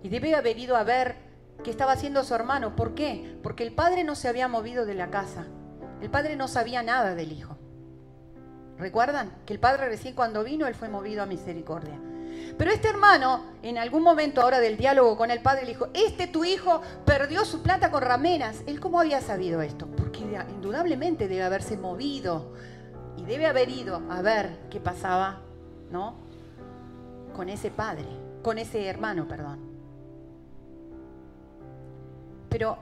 Y 0.01 0.09
debe 0.09 0.35
haber 0.35 0.57
ido 0.57 0.75
a 0.75 0.83
ver 0.83 1.15
qué 1.63 1.71
estaba 1.71 1.93
haciendo 1.93 2.23
su 2.23 2.33
hermano. 2.33 2.75
¿Por 2.75 2.95
qué? 2.95 3.37
Porque 3.43 3.63
el 3.63 3.73
padre 3.73 4.03
no 4.03 4.15
se 4.15 4.27
había 4.27 4.47
movido 4.47 4.85
de 4.85 4.95
la 4.95 5.09
casa. 5.09 5.45
El 6.01 6.09
padre 6.09 6.35
no 6.35 6.47
sabía 6.47 6.83
nada 6.83 7.15
del 7.15 7.31
hijo. 7.31 7.57
¿Recuerdan? 8.77 9.31
Que 9.45 9.53
el 9.53 9.59
padre 9.59 9.87
recién 9.87 10.15
cuando 10.15 10.43
vino, 10.43 10.67
él 10.67 10.75
fue 10.75 10.89
movido 10.89 11.23
a 11.23 11.25
misericordia. 11.25 11.99
Pero 12.57 12.71
este 12.71 12.89
hermano, 12.89 13.43
en 13.63 13.77
algún 13.77 14.03
momento 14.03 14.41
ahora 14.41 14.59
del 14.59 14.77
diálogo 14.77 15.17
con 15.17 15.31
el 15.31 15.41
padre, 15.41 15.63
le 15.63 15.69
dijo, 15.69 15.87
este 15.93 16.27
tu 16.27 16.45
hijo 16.45 16.81
perdió 17.05 17.45
su 17.45 17.61
plata 17.61 17.91
con 17.91 18.01
rameras. 18.01 18.63
¿Él 18.67 18.79
cómo 18.79 18.99
había 18.99 19.21
sabido 19.21 19.61
esto? 19.61 19.87
Porque 19.87 20.19
indudablemente 20.49 21.27
debe 21.27 21.43
haberse 21.43 21.77
movido 21.77 22.53
y 23.17 23.23
debe 23.23 23.47
haber 23.47 23.69
ido 23.69 24.01
a 24.09 24.21
ver 24.21 24.59
qué 24.69 24.79
pasaba, 24.79 25.41
¿no? 25.89 26.24
Con 27.35 27.49
ese 27.49 27.69
padre, 27.69 28.05
con 28.41 28.57
ese 28.57 28.85
hermano, 28.87 29.27
perdón. 29.27 29.59
Pero, 32.49 32.77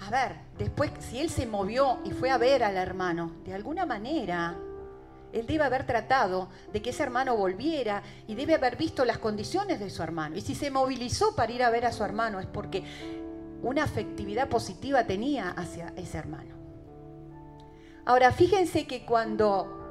a 0.00 0.10
ver, 0.10 0.36
después, 0.56 0.92
si 1.00 1.18
él 1.18 1.30
se 1.30 1.46
movió 1.46 1.98
y 2.04 2.12
fue 2.12 2.30
a 2.30 2.38
ver 2.38 2.62
al 2.62 2.76
hermano, 2.76 3.32
de 3.44 3.54
alguna 3.54 3.86
manera 3.86 4.56
él 5.32 5.46
debe 5.48 5.64
haber 5.64 5.84
tratado 5.84 6.48
de 6.72 6.80
que 6.80 6.90
ese 6.90 7.02
hermano 7.02 7.36
volviera 7.36 8.04
y 8.28 8.36
debe 8.36 8.54
haber 8.54 8.76
visto 8.76 9.04
las 9.04 9.18
condiciones 9.18 9.80
de 9.80 9.90
su 9.90 10.00
hermano. 10.00 10.36
Y 10.36 10.40
si 10.40 10.54
se 10.54 10.70
movilizó 10.70 11.34
para 11.34 11.50
ir 11.50 11.64
a 11.64 11.70
ver 11.70 11.86
a 11.86 11.92
su 11.92 12.04
hermano 12.04 12.38
es 12.38 12.46
porque 12.46 12.84
una 13.60 13.82
afectividad 13.82 14.48
positiva 14.48 15.04
tenía 15.04 15.50
hacia 15.50 15.92
ese 15.96 16.18
hermano. 16.18 16.54
Ahora, 18.04 18.30
fíjense 18.30 18.86
que 18.86 19.04
cuando 19.04 19.83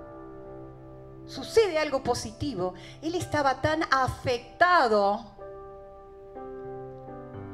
sucede 1.26 1.80
algo 1.80 2.04
positivo, 2.04 2.74
él 3.02 3.16
estaba 3.16 3.62
tan 3.62 3.84
afectado 3.92 5.26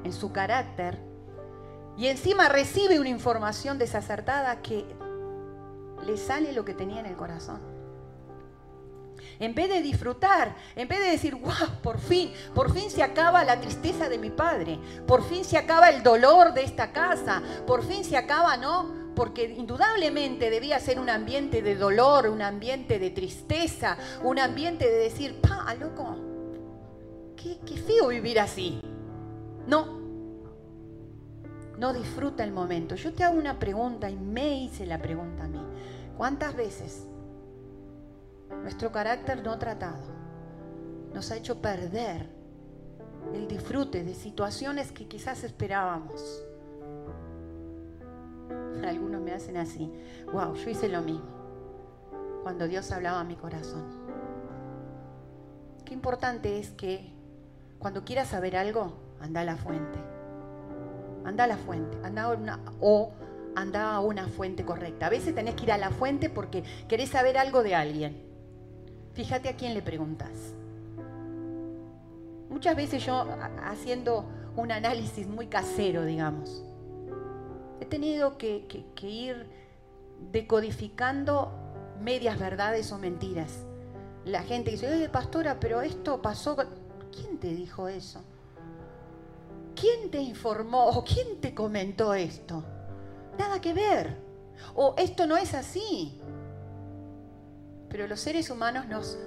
en 0.03 0.13
su 0.13 0.31
carácter 0.31 0.99
y 1.97 2.07
encima 2.07 2.47
recibe 2.49 2.99
una 2.99 3.09
información 3.09 3.77
desacertada 3.77 4.61
que 4.61 4.85
le 6.05 6.17
sale 6.17 6.53
lo 6.53 6.63
que 6.63 6.73
tenía 6.73 6.99
en 6.99 7.05
el 7.05 7.15
corazón. 7.15 7.59
En 9.39 9.53
vez 9.53 9.69
de 9.69 9.81
disfrutar, 9.81 10.55
en 10.75 10.87
vez 10.87 10.99
de 10.99 11.11
decir, 11.11 11.35
wow, 11.35 11.81
por 11.83 11.99
fin, 11.99 12.33
por 12.53 12.73
fin 12.73 12.89
se 12.89 13.03
acaba 13.03 13.43
la 13.43 13.59
tristeza 13.59 14.09
de 14.09 14.17
mi 14.17 14.29
padre, 14.29 14.79
por 15.07 15.23
fin 15.23 15.43
se 15.43 15.57
acaba 15.57 15.89
el 15.89 16.03
dolor 16.03 16.53
de 16.53 16.63
esta 16.63 16.91
casa, 16.91 17.41
por 17.67 17.83
fin 17.83 18.03
se 18.03 18.17
acaba, 18.17 18.57
¿no? 18.57 18.98
Porque 19.19 19.43
indudablemente 19.43 20.49
debía 20.49 20.79
ser 20.79 20.97
un 20.97 21.09
ambiente 21.09 21.61
de 21.61 21.75
dolor, 21.75 22.29
un 22.29 22.41
ambiente 22.41 22.99
de 22.99 23.09
tristeza, 23.09 23.97
un 24.23 24.39
ambiente 24.39 24.89
de 24.89 24.97
decir, 24.97 25.41
pa, 25.41 25.75
loco, 25.75 26.15
qué, 27.35 27.59
qué 27.65 27.75
feo 27.75 28.07
vivir 28.07 28.39
así. 28.39 28.79
No, 29.67 29.99
no 31.77 31.91
disfruta 31.91 32.45
el 32.45 32.53
momento. 32.53 32.95
Yo 32.95 33.11
te 33.11 33.25
hago 33.25 33.37
una 33.37 33.59
pregunta 33.59 34.09
y 34.09 34.15
me 34.15 34.63
hice 34.63 34.85
la 34.85 34.99
pregunta 34.99 35.43
a 35.43 35.47
mí. 35.49 35.59
¿Cuántas 36.15 36.55
veces 36.55 37.05
nuestro 38.63 38.89
carácter 38.89 39.43
no 39.43 39.59
tratado 39.59 40.13
nos 41.13 41.29
ha 41.31 41.35
hecho 41.35 41.61
perder 41.61 42.29
el 43.33 43.49
disfrute 43.49 44.05
de 44.05 44.13
situaciones 44.13 44.93
que 44.93 45.09
quizás 45.09 45.43
esperábamos. 45.43 46.45
Algunos 48.87 49.21
me 49.21 49.31
hacen 49.31 49.57
así, 49.57 49.91
wow, 50.31 50.53
yo 50.55 50.69
hice 50.69 50.89
lo 50.89 51.01
mismo. 51.01 51.37
cuando 52.43 52.67
Dios 52.67 52.91
hablaba 52.91 53.19
a 53.19 53.23
mi 53.23 53.35
corazón. 53.35 53.83
Qué 55.85 55.93
importante 55.93 56.59
es 56.59 56.71
que 56.71 57.11
cuando 57.79 58.03
quieras 58.05 58.29
saber 58.29 58.55
algo, 58.55 58.93
anda 59.19 59.41
a 59.41 59.43
la 59.43 59.57
fuente. 59.57 59.99
Anda 61.25 61.45
a 61.45 61.47
la 61.47 61.57
fuente. 61.57 61.97
Anda 62.03 62.23
a 62.23 62.29
una, 62.29 62.59
o 62.79 63.11
anda 63.55 63.93
a 63.93 63.99
una 63.99 64.27
fuente 64.27 64.63
correcta. 64.63 65.07
A 65.07 65.09
veces 65.09 65.35
tenés 65.35 65.55
que 65.55 65.63
ir 65.63 65.71
a 65.71 65.77
la 65.77 65.89
fuente 65.89 66.29
porque 66.29 66.63
querés 66.87 67.09
saber 67.09 67.37
algo 67.37 67.63
de 67.63 67.75
alguien. 67.75 68.23
Fíjate 69.13 69.49
a 69.49 69.55
quién 69.55 69.73
le 69.73 69.81
preguntas. 69.81 70.53
Muchas 72.49 72.75
veces 72.75 73.05
yo, 73.05 73.25
haciendo 73.63 74.25
un 74.55 74.71
análisis 74.71 75.27
muy 75.27 75.47
casero, 75.47 76.03
digamos, 76.03 76.63
he 77.79 77.85
tenido 77.85 78.37
que, 78.37 78.65
ir 79.01 79.47
decodificando 80.31 81.51
medias 82.01 82.37
verdades 82.39 82.91
o 82.91 82.97
mentiras. 82.97 83.65
La 84.25 84.43
gente 84.43 84.71
dice, 84.71 84.93
oye, 84.93 85.09
pastora, 85.09 85.59
pero 85.59 85.81
esto 85.81 86.21
pasó. 86.21 86.57
¿Quién 87.11 87.39
te 87.39 87.47
dijo 87.47 87.87
eso? 87.87 88.21
¿Quién 89.75 90.11
te 90.11 90.19
informó 90.19 90.89
o 90.89 91.03
quién 91.03 91.39
te 91.39 91.55
comentó 91.55 92.13
esto? 92.13 92.63
Nada 93.37 93.61
que 93.61 93.73
ver. 93.73 94.17
O 94.75 94.93
esto 94.97 95.25
no 95.25 95.37
es 95.37 95.53
así. 95.53 96.19
Pero 97.89 98.07
los 98.07 98.19
seres 98.19 98.49
humanos 98.49 98.87
nos, 98.87 99.17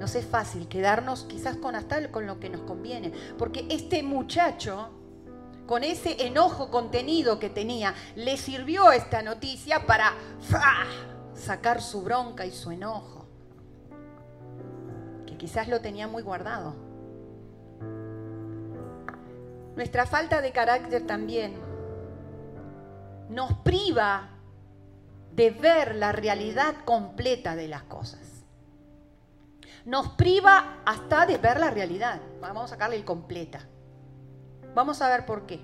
nos 0.00 0.14
es 0.14 0.26
fácil 0.26 0.68
quedarnos 0.68 1.24
quizás 1.24 1.56
con 1.56 1.76
hasta 1.76 2.10
con 2.10 2.26
lo 2.26 2.40
que 2.40 2.50
nos 2.50 2.62
conviene. 2.62 3.12
Porque 3.38 3.66
este 3.70 4.02
muchacho, 4.02 4.90
con 5.66 5.84
ese 5.84 6.26
enojo 6.26 6.70
contenido 6.70 7.38
que 7.38 7.50
tenía, 7.50 7.94
le 8.14 8.36
sirvió 8.36 8.92
esta 8.92 9.22
noticia 9.22 9.86
para 9.86 10.12
sacar 11.34 11.82
su 11.82 12.02
bronca 12.02 12.46
y 12.46 12.52
su 12.52 12.70
enojo. 12.70 13.26
Que 15.26 15.36
quizás 15.36 15.68
lo 15.68 15.80
tenía 15.80 16.06
muy 16.06 16.22
guardado. 16.22 16.74
Nuestra 19.74 20.06
falta 20.06 20.40
de 20.40 20.52
carácter 20.52 21.06
también 21.06 21.60
nos 23.28 23.52
priva 23.58 24.30
de 25.32 25.50
ver 25.50 25.96
la 25.96 26.12
realidad 26.12 26.76
completa 26.84 27.56
de 27.56 27.68
las 27.68 27.82
cosas. 27.82 28.20
Nos 29.84 30.08
priva 30.10 30.78
hasta 30.86 31.26
de 31.26 31.36
ver 31.36 31.60
la 31.60 31.70
realidad. 31.70 32.20
Vamos 32.40 32.64
a 32.64 32.68
sacarle 32.68 32.96
el 32.96 33.04
completa. 33.04 33.60
Vamos 34.76 35.00
a 35.00 35.08
ver 35.08 35.24
por 35.24 35.46
qué. 35.46 35.58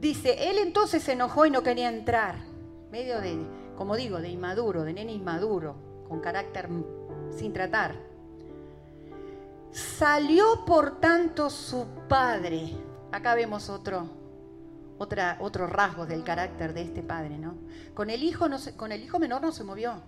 Dice, 0.00 0.48
él 0.48 0.56
entonces 0.56 1.02
se 1.02 1.12
enojó 1.12 1.44
y 1.44 1.50
no 1.50 1.62
quería 1.62 1.90
entrar. 1.90 2.36
Medio 2.90 3.20
de, 3.20 3.36
como 3.76 3.94
digo, 3.94 4.22
de 4.22 4.30
inmaduro, 4.30 4.84
de 4.84 4.94
nene 4.94 5.12
inmaduro, 5.12 5.76
con 6.08 6.20
carácter 6.20 6.70
sin 7.30 7.52
tratar. 7.52 7.94
Salió 9.70 10.64
por 10.64 10.98
tanto 10.98 11.50
su 11.50 11.84
padre. 12.08 12.70
Acá 13.12 13.34
vemos 13.34 13.68
otro, 13.68 14.08
otra, 14.96 15.36
otros 15.40 15.68
rasgos 15.68 16.08
del 16.08 16.24
carácter 16.24 16.72
de 16.72 16.80
este 16.80 17.02
padre, 17.02 17.36
¿no? 17.36 17.54
Con 17.92 18.08
el 18.08 18.22
hijo, 18.22 18.46
con 18.78 18.92
el 18.92 19.02
hijo 19.02 19.18
menor 19.18 19.42
no 19.42 19.52
se 19.52 19.62
movió. 19.62 20.00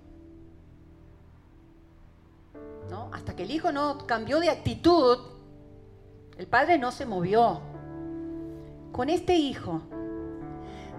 ¿no? 2.88 3.10
Hasta 3.12 3.36
que 3.36 3.42
el 3.42 3.50
hijo 3.50 3.70
no 3.70 4.06
cambió 4.06 4.40
de 4.40 4.48
actitud, 4.48 5.35
el 6.38 6.46
padre 6.46 6.78
no 6.78 6.92
se 6.92 7.06
movió. 7.06 7.60
Con 8.92 9.10
este 9.10 9.34
hijo, 9.34 9.82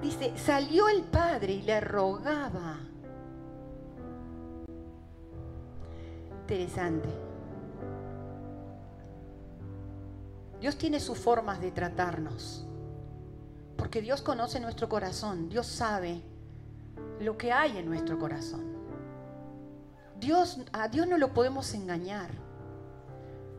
dice, 0.01 0.38
salió 0.38 0.88
el 0.89 1.03
padre 1.03 1.53
y 1.53 1.62
le 1.62 1.79
rogaba. 1.79 2.79
Interesante. 6.41 7.10
Dios 10.60 10.78
tiene 10.78 11.00
sus 11.00 11.17
formas 11.17 11.60
de 11.60 11.71
tratarnos. 11.71 12.65
Porque 13.78 14.02
Dios 14.02 14.21
conoce 14.21 14.60
nuestro 14.60 14.89
corazón, 14.89 15.50
Dios 15.50 15.67
sabe 15.67 16.23
lo 17.19 17.38
que 17.38 17.52
hay 17.52 17.78
en 17.78 17.86
nuestro 17.86 18.17
corazón. 18.17 18.65
Dios, 20.19 20.60
a 20.73 20.88
Dios 20.88 21.08
no 21.08 21.17
lo 21.17 21.34
podemos 21.34 21.73
engañar. 21.76 22.46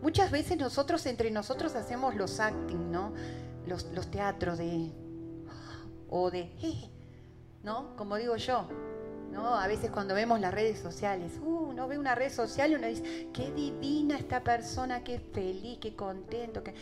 Muchas 0.03 0.31
veces 0.31 0.57
nosotros 0.59 1.05
entre 1.07 1.31
nosotros 1.31 1.75
hacemos 1.75 2.15
los 2.15 2.41
acting, 2.41 2.91
¿no? 2.91 3.13
Los, 3.67 3.85
teatros 4.11 4.59
de 4.59 4.91
o 6.09 6.31
de 6.31 6.51
¿no? 7.63 7.97
Como 7.97 8.17
digo 8.17 8.37
yo, 8.37 8.67
¿no? 9.33 9.57
A 9.57 9.67
veces 9.67 9.91
cuando 9.91 10.15
vemos 10.15 10.41
las 10.41 10.55
redes 10.55 10.79
sociales, 10.79 11.33
uh, 11.43 11.69
uno 11.71 11.89
ve 11.89 11.99
una 11.99 12.15
red 12.15 12.33
social 12.33 12.71
y 12.71 12.75
uno 12.77 12.87
dice, 12.87 13.29
qué 13.33 13.51
divina 13.51 14.17
esta 14.17 14.43
persona, 14.43 15.05
qué 15.05 15.19
feliz, 15.19 15.79
qué 15.81 15.95
contento, 15.95 16.63
que 16.63 16.75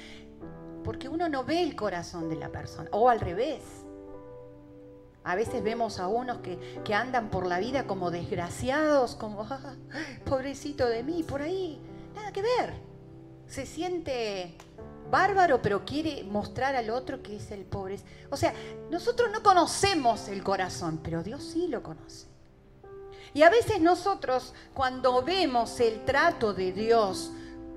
porque 0.84 1.08
uno 1.08 1.28
no 1.28 1.42
ve 1.42 1.64
el 1.64 1.74
corazón 1.74 2.28
de 2.28 2.36
la 2.36 2.50
persona, 2.50 2.88
o 2.92 3.08
al 3.08 3.18
revés. 3.18 3.62
A 5.24 5.34
veces 5.34 5.64
vemos 5.64 5.98
a 5.98 6.06
unos 6.06 6.38
que, 6.38 6.94
andan 6.94 7.28
por 7.28 7.44
la 7.44 7.58
vida 7.58 7.88
como 7.88 8.12
desgraciados, 8.12 9.16
como, 9.16 9.42
ah, 9.42 9.74
pobrecito 10.24 10.86
de 10.86 11.02
mí, 11.02 11.24
por 11.24 11.42
ahí, 11.42 11.80
nada 12.14 12.30
que 12.30 12.42
ver. 12.42 12.85
Se 13.48 13.66
siente 13.66 14.56
bárbaro, 15.10 15.62
pero 15.62 15.84
quiere 15.84 16.24
mostrar 16.24 16.74
al 16.76 16.90
otro 16.90 17.22
que 17.22 17.36
es 17.36 17.50
el 17.50 17.64
pobre. 17.64 17.98
O 18.30 18.36
sea, 18.36 18.52
nosotros 18.90 19.30
no 19.32 19.42
conocemos 19.42 20.28
el 20.28 20.42
corazón, 20.42 21.00
pero 21.02 21.22
Dios 21.22 21.42
sí 21.42 21.68
lo 21.68 21.82
conoce. 21.82 22.26
Y 23.34 23.42
a 23.42 23.50
veces 23.50 23.80
nosotros, 23.80 24.54
cuando 24.72 25.22
vemos 25.22 25.78
el 25.80 26.04
trato 26.04 26.54
de 26.54 26.72
Dios, 26.72 27.32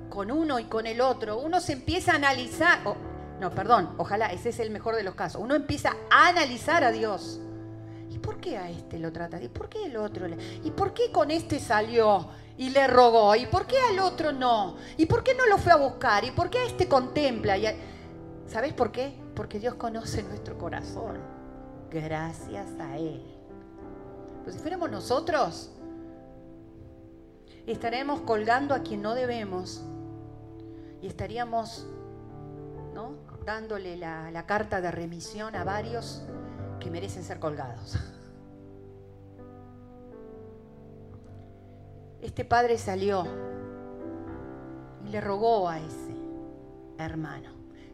con 0.10 0.32
uno 0.32 0.60
y 0.60 0.66
con 0.66 0.88
el 0.88 1.02
otro, 1.02 1.38
uno 1.38 1.60
se 1.60 1.74
empieza 1.74 2.14
a 2.14 2.16
analizar, 2.16 2.80
no, 3.40 3.52
perdón, 3.52 3.94
ojalá 3.98 4.28
ese 4.28 4.50
es 4.50 4.60
el 4.60 4.72
mejor 4.72 4.96
de 4.96 5.04
los 5.04 5.16
casos, 5.16 5.42
uno 5.42 5.56
empieza 5.56 5.96
a 6.10 6.28
analizar 6.28 6.84
a 6.84 6.92
Dios. 6.92 7.40
¿Y 8.20 8.22
por 8.22 8.42
qué 8.42 8.58
a 8.58 8.70
este 8.70 9.00
lo 9.00 9.14
trata? 9.14 9.42
¿Y 9.42 9.48
por 9.48 9.70
qué 9.70 9.86
el 9.86 9.96
otro? 9.96 10.28
¿Y 10.62 10.72
por 10.72 10.94
qué 10.94 11.10
con 11.10 11.32
este 11.32 11.58
salió 11.58 12.28
y 12.58 12.70
le 12.70 12.86
rogó? 12.86 13.34
¿Y 13.34 13.46
por 13.46 13.66
qué 13.66 13.78
al 13.80 13.98
otro 14.00 14.34
no? 14.34 14.76
¿Y 14.98 15.06
por 15.06 15.24
qué 15.24 15.34
no 15.36 15.46
lo 15.48 15.58
fue 15.58 15.72
a 15.72 15.78
buscar? 15.78 16.26
¿Y 16.26 16.32
por 16.32 16.50
qué 16.50 16.58
a 16.58 16.66
este 16.66 16.90
contempla? 16.90 17.58
Y 17.58 17.66
¿Sabes 18.46 18.74
por 18.74 18.92
qué? 18.92 19.18
Porque 19.36 19.58
Dios 19.58 19.76
conoce 19.76 20.22
nuestro 20.24 20.58
corazón. 20.58 21.18
Gracias 21.90 22.68
a 22.78 22.98
Él. 22.98 23.24
Pues 24.44 24.58
si 24.58 24.62
fuéramos 24.62 24.92
nosotros, 24.92 25.72
estaremos 27.68 28.20
colgando 28.20 28.76
a 28.76 28.80
quien 28.80 29.02
no 29.02 29.16
debemos 29.16 29.82
y 31.02 31.08
estaríamos 31.08 31.88
¿no? 32.94 33.14
dándole 33.46 33.96
la 33.96 34.46
carta 34.46 34.82
de 34.82 34.92
remisión 34.92 35.56
a 35.56 35.64
varios 35.64 36.26
que 36.80 36.90
merecen 36.90 37.24
ser 37.24 37.40
colgados. 37.40 37.98
Este 42.22 42.44
padre 42.44 42.78
salió 42.78 43.26
y 45.06 45.10
le 45.10 45.22
rogó 45.22 45.70
a 45.70 45.80
ese 45.80 46.16
hermano. 46.98 47.50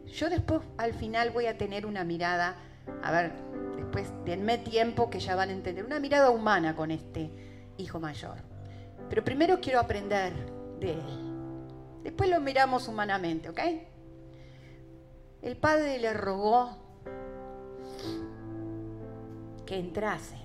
Yo 0.06 0.28
después 0.30 0.60
al 0.78 0.94
final 0.94 1.30
voy 1.30 1.46
a 1.46 1.56
tener 1.58 1.86
una 1.86 2.04
mirada, 2.04 2.56
a 3.02 3.10
ver, 3.12 3.32
después 3.76 4.12
denme 4.24 4.58
tiempo 4.58 5.10
que 5.10 5.20
ya 5.20 5.36
van 5.36 5.50
a 5.50 5.52
entender, 5.52 5.84
una 5.84 6.00
mirada 6.00 6.30
humana 6.30 6.74
con 6.74 6.90
este 6.90 7.30
hijo 7.76 8.00
mayor. 8.00 8.36
Pero 9.08 9.22
primero 9.22 9.60
quiero 9.60 9.78
aprender 9.80 10.32
de 10.80 10.92
él. 10.92 12.02
Después 12.02 12.30
lo 12.30 12.40
miramos 12.40 12.88
humanamente, 12.88 13.48
¿ok? 13.48 13.60
El 15.42 15.56
padre 15.56 15.98
le 15.98 16.12
rogó 16.12 16.85
que 19.66 19.78
entrase. 19.78 20.36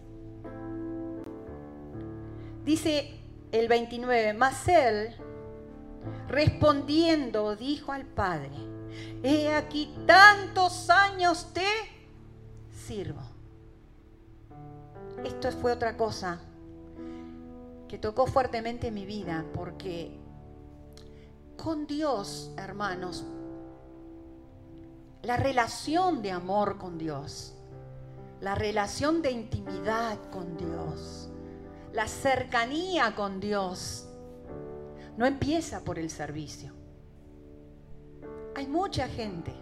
Dice 2.65 3.19
el 3.51 3.67
29, 3.67 4.33
mas 4.33 4.67
él, 4.67 5.15
respondiendo, 6.27 7.55
dijo 7.55 7.91
al 7.91 8.05
padre, 8.05 8.51
he 9.23 9.53
aquí 9.53 9.93
tantos 10.05 10.89
años 10.89 11.53
te 11.53 11.67
sirvo. 12.71 13.21
Esto 15.23 15.51
fue 15.51 15.71
otra 15.71 15.97
cosa 15.97 16.39
que 17.87 17.97
tocó 17.97 18.25
fuertemente 18.25 18.89
mi 18.91 19.05
vida, 19.05 19.45
porque 19.53 20.17
con 21.57 21.85
Dios, 21.85 22.51
hermanos, 22.57 23.25
la 25.23 25.37
relación 25.37 26.21
de 26.21 26.31
amor 26.31 26.77
con 26.77 26.97
Dios, 26.97 27.55
la 28.41 28.55
relación 28.55 29.21
de 29.21 29.31
intimidad 29.31 30.17
con 30.31 30.57
Dios, 30.57 31.29
la 31.93 32.07
cercanía 32.07 33.15
con 33.15 33.39
Dios, 33.39 34.07
no 35.15 35.25
empieza 35.25 35.83
por 35.83 35.99
el 35.99 36.09
servicio. 36.09 36.73
Hay 38.55 38.67
mucha 38.67 39.07
gente 39.07 39.53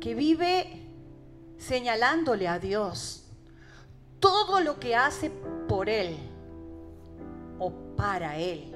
que 0.00 0.14
vive 0.14 0.82
señalándole 1.58 2.48
a 2.48 2.58
Dios 2.58 3.30
todo 4.18 4.60
lo 4.60 4.80
que 4.80 4.96
hace 4.96 5.30
por 5.68 5.88
Él 5.88 6.16
o 7.60 7.72
para 7.96 8.36
Él. 8.36 8.74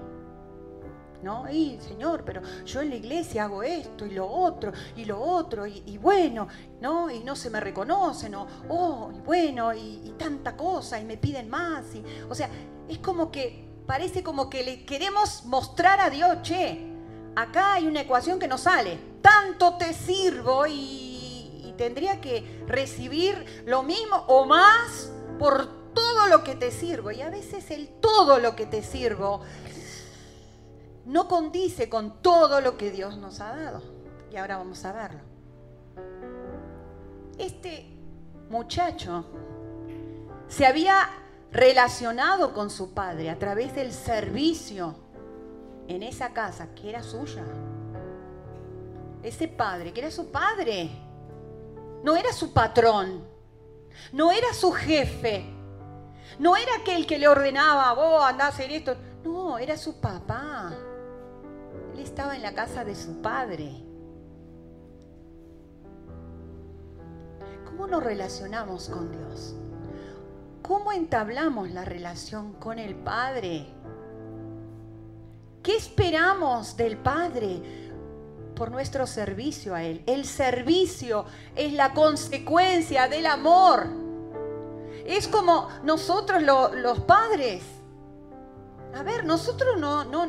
¿No? 1.22 1.50
Y 1.50 1.79
Señor, 1.81 2.24
pero 2.24 2.42
yo 2.64 2.81
en 2.83 2.90
la 2.90 2.96
iglesia 2.96 3.44
hago 3.44 3.62
esto 3.62 4.07
y 4.07 4.11
lo 4.11 4.29
otro 4.29 4.72
y 4.96 5.05
lo 5.05 5.20
otro 5.20 5.66
y, 5.66 5.98
bueno, 5.98 6.46
¿no? 6.81 7.11
Y 7.11 7.20
no 7.20 7.35
se 7.35 7.50
me 7.50 7.61
reconocen, 7.61 8.35
o 8.35 8.46
oh, 8.68 9.11
y 9.14 9.20
bueno, 9.20 9.74
y, 9.74 10.14
tanta 10.18 10.57
cosa, 10.57 11.00
y 11.00 11.05
me 11.05 11.16
piden 11.16 11.48
más. 11.48 11.94
Y, 11.94 12.05
o 12.29 12.35
sea, 12.35 12.48
es 12.88 12.98
como 12.98 13.31
que, 13.31 13.68
parece 13.87 14.22
como 14.22 14.48
que 14.50 14.62
le 14.62 14.85
queremos 14.85 15.44
mostrar 15.44 16.00
a 16.00 16.11
Dios, 16.11 16.42
che, 16.42 16.87
acá 17.35 17.74
hay 17.74 17.87
una 17.87 18.02
ecuación 18.02 18.38
que 18.38 18.48
no 18.48 18.59
sale, 18.59 18.98
tanto 19.22 19.76
te 19.76 19.92
sirvo 19.92 20.66
y 20.66 21.74
tendría 21.76 22.20
que 22.20 22.64
recibir 22.66 23.62
lo 23.66 23.83
mismo 23.83 24.24
o 24.29 24.44
más 24.46 25.12
por 25.38 25.92
todo 25.94 26.26
lo 26.29 26.44
que 26.44 26.55
te 26.55 26.70
sirvo. 26.70 27.11
Y 27.11 27.22
a 27.22 27.31
veces 27.31 27.70
el 27.70 27.88
todo 27.88 28.38
lo 28.38 28.57
que 28.57 28.66
te 28.66 28.83
sirvo 28.83 29.40
no 31.07 31.29
condice 31.29 31.88
con 31.88 32.21
todo 32.21 32.61
lo 32.61 32.77
que 32.77 32.90
Dios 32.90 33.16
nos 33.16 33.40
ha 33.40 33.57
dado. 33.57 33.83
Y 34.31 34.37
ahora 34.37 34.59
vamos 34.59 34.85
a 34.85 34.92
verlo. 34.92 35.21
Este 37.38 37.87
muchacho 38.51 39.25
se 40.49 40.66
había 40.66 41.09
relacionado 41.53 42.53
con 42.53 42.71
su 42.71 42.92
padre 42.92 43.31
a 43.31 43.38
través 43.38 43.75
del 43.75 43.92
servicio 43.92 44.97
en 45.87 46.03
esa 46.03 46.33
casa 46.33 46.75
que 46.75 46.90
era 46.90 47.03
suya. 47.03 47.45
Ese 49.23 49.49
padre, 49.49 49.92
que 49.92 50.01
era 50.01 50.11
su 50.11 50.31
padre, 50.31 50.90
no 52.03 52.16
era 52.16 52.33
su 52.33 52.53
patrón, 52.53 53.25
no 54.12 54.33
era 54.33 54.53
su 54.53 54.73
jefe. 54.73 55.53
No 56.38 56.57
era 56.57 56.77
aquel 56.77 57.07
que 57.07 57.19
le 57.19 57.29
ordenaba, 57.29 57.95
vos 57.95 58.23
andá 58.25 58.47
a 58.47 58.49
hacer 58.49 58.71
esto. 58.71 58.95
No, 59.25 59.59
era 59.59 59.77
su 59.77 60.01
papá. 60.01 60.73
Él 61.96 62.02
estaba 62.02 62.37
en 62.37 62.42
la 62.42 62.52
casa 62.52 62.85
de 62.85 62.94
su 62.94 63.22
padre. 63.22 63.70
¿Cómo 67.64 67.87
nos 67.87 68.04
relacionamos 68.04 68.90
con 68.90 69.11
Dios? 69.11 69.54
¿Cómo 70.61 70.92
entablamos 70.92 71.70
la 71.70 71.87
relación 71.87 72.52
con 72.54 72.78
el 72.78 72.96
Padre? 72.96 73.66
¿Qué 75.62 75.76
esperamos 75.76 76.76
del 76.76 76.98
Padre 76.98 77.62
por 78.54 78.70
nuestro 78.70 79.06
servicio 79.06 79.74
a 79.74 79.82
Él? 79.82 80.02
El 80.06 80.26
servicio 80.26 81.24
es 81.54 81.72
la 81.72 81.94
consecuencia 81.94 83.09
del 83.09 83.24
amor. 83.26 83.87
Es 85.06 85.28
como 85.28 85.68
nosotros 85.82 86.42
los 86.42 87.00
padres. 87.00 87.62
A 88.94 89.02
ver, 89.02 89.24
nosotros 89.24 89.78
no, 89.78 90.04
no, 90.04 90.26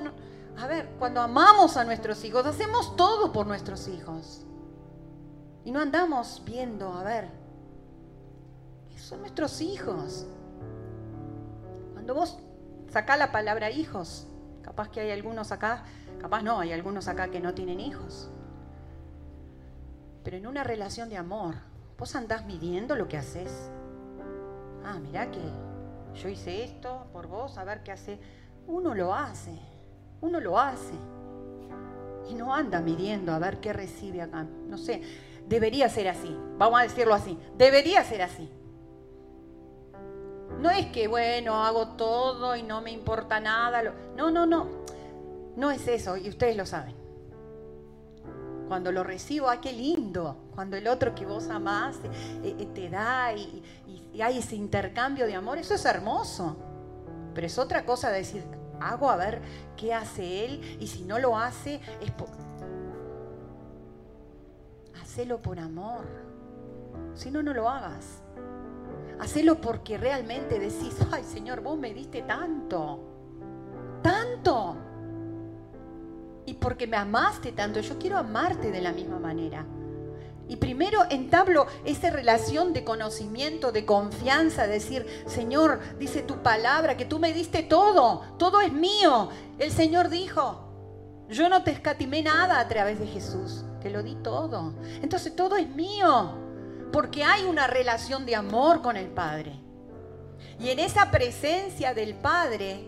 a 0.58 0.67
ver, 0.67 0.89
cuando 1.00 1.22
amamos 1.22 1.78
a 1.78 1.84
nuestros 1.84 2.24
hijos, 2.26 2.46
hacemos 2.46 2.96
todo 2.96 3.32
por 3.32 3.48
nuestros 3.48 3.88
hijos. 3.88 4.46
Y 5.63 5.72
no 5.72 5.80
andamos 5.80 6.41
viendo, 6.46 6.93
a 6.93 7.04
ver, 7.04 7.30
son 8.98 9.20
nuestros 9.22 9.62
hijos. 9.62 10.26
Cuando 11.93 12.15
vos 12.15 12.39
sacás 12.89 13.20
la 13.20 13.32
palabra 13.32 13.70
hijos, 13.70 14.28
capaz 14.63 14.89
que 14.89 15.02
hay 15.02 15.12
algunos 15.12 15.52
acá, 15.52 15.84
capaz 16.20 16.41
no, 16.41 16.60
hay 16.60 16.72
algunos 16.72 17.08
acá 17.08 17.30
que 17.30 17.39
no 17.39 17.54
tienen 17.54 17.80
hijos. 17.80 18.30
Pero 20.24 20.38
en 20.38 20.48
una 20.48 20.63
relación 20.63 21.10
de 21.10 21.17
amor, 21.17 21.56
vos 21.98 22.15
andás 22.15 22.46
midiendo 22.46 22.96
lo 22.96 23.08
que 23.08 23.17
haces 23.17 23.72
ah, 24.88 25.00
mirá 25.00 25.30
que 25.30 25.41
yo 26.15 26.30
hice 26.30 26.63
esto 26.63 27.08
por 27.12 27.28
vos, 27.28 27.58
a 27.58 27.63
ver 27.63 27.84
qué 27.84 27.91
hace. 27.91 28.20
Uno 28.67 28.93
lo 28.96 29.13
hace, 29.13 29.60
uno 30.21 30.39
lo 30.39 30.60
hace. 30.60 30.93
Y 32.30 32.34
no 32.34 32.53
anda 32.53 32.82
midiendo 32.82 33.32
a 33.32 33.39
ver 33.39 33.60
qué 33.60 33.73
recibe 33.73 34.21
acá. 34.21 34.45
No 34.67 34.77
sé, 34.77 35.01
debería 35.47 35.89
ser 35.89 36.10
así, 36.10 36.38
vamos 36.58 36.80
a 36.80 36.84
decirlo 36.84 37.13
así, 37.13 37.38
debería 37.58 38.03
ser 38.03 38.21
así. 38.21 38.49
No 40.60 40.71
es 40.71 40.88
que, 40.88 41.08
bueno, 41.08 41.63
hago 41.63 41.89
todo 41.89 42.56
y 42.56 42.63
no 42.63 42.82
me 42.82 42.91
importa 42.91 43.39
nada. 43.39 43.84
No, 44.15 44.32
no, 44.32 44.45
no. 44.45 44.67
No 45.56 45.71
es 45.71 45.88
eso, 45.88 46.17
y 46.17 46.30
ustedes 46.30 46.56
lo 46.56 46.65
saben. 46.65 46.95
Cuando 48.67 48.91
lo 48.91 49.03
recibo, 49.03 49.49
¡ay, 49.49 49.60
qué 49.62 49.71
lindo! 49.71 50.36
Cuando 50.53 50.75
el 50.75 50.88
otro 50.88 51.15
que 51.15 51.25
vos 51.25 51.49
amás 51.49 51.97
eh, 52.43 52.56
eh, 52.60 52.65
te 52.73 52.89
da 52.89 53.34
y, 53.34 53.63
hay 54.21 54.39
ese 54.39 54.56
intercambio 54.56 55.25
de 55.25 55.36
amor, 55.36 55.58
eso 55.58 55.75
es 55.75 55.86
hermoso. 55.86 56.58
Pero 57.34 57.47
es 57.47 57.58
otra 57.58 57.86
cosa 57.86 58.10
decir, 58.10 58.43
hago 58.80 59.10
a 59.10 59.16
ver 59.16 59.42
qué 59.76 59.94
hace 59.94 60.46
él 60.46 60.78
y 60.80 60.88
si 60.88 61.04
no 61.04 61.20
lo 61.20 61.38
hace, 61.38 61.82
es 62.02 62.12
por... 62.12 62.30
Hacelo 65.02 65.42
por 65.42 65.60
amor. 65.60 66.06
Si 67.16 67.32
no, 67.32 67.42
no 67.42 67.54
lo 67.54 67.70
hagas. 67.70 68.22
Hacelo 69.20 69.60
porque 69.60 69.98
realmente 69.98 70.60
decís, 70.60 70.96
ay 71.12 71.24
Señor, 71.24 71.62
vos 71.62 71.78
me 71.78 71.94
diste 71.94 72.22
tanto. 72.22 73.00
Tanto 74.02 74.78
y 76.48 76.54
porque 76.54 76.88
me 76.88 76.96
amaste 76.96 77.52
tanto, 77.52 77.82
yo 77.82 78.00
quiero 78.00 78.18
amarte 78.18 78.72
de 78.72 78.80
la 78.80 78.94
misma 78.94 79.20
manera. 79.20 79.66
Y 80.48 80.56
primero 80.56 81.02
entablo 81.10 81.68
esa 81.84 82.10
relación 82.10 82.74
de 82.74 82.84
conocimiento, 82.84 83.72
de 83.72 83.86
confianza, 83.86 84.68
decir, 84.68 85.06
Señor, 85.26 85.80
dice 86.00 86.22
tu 86.22 86.42
palabra, 86.42 86.96
que 86.96 87.06
tú 87.06 87.20
me 87.20 87.34
diste 87.34 87.64
todo, 87.64 88.22
todo 88.38 88.62
es 88.62 88.72
mío. 88.72 89.30
El 89.60 89.72
Señor 89.72 90.10
dijo, 90.10 90.68
yo 91.30 91.50
no 91.50 91.64
te 91.64 91.72
escatimé 91.72 92.24
nada 92.24 92.60
a 92.60 92.68
través 92.68 93.00
de 93.00 93.08
Jesús, 93.08 93.66
te 93.82 93.90
lo 93.90 94.04
di 94.04 94.16
todo. 94.16 94.74
Entonces 95.02 95.36
todo 95.36 95.58
es 95.58 95.70
mío, 95.70 96.38
porque 96.92 97.24
hay 97.24 97.44
una 97.44 97.68
relación 97.68 98.26
de 98.26 98.36
amor 98.36 98.82
con 98.82 98.96
el 98.96 99.08
Padre. 99.08 99.60
Y 100.60 100.70
en 100.70 100.80
esa 100.80 101.12
presencia 101.12 101.94
del 101.94 102.16
Padre, 102.16 102.88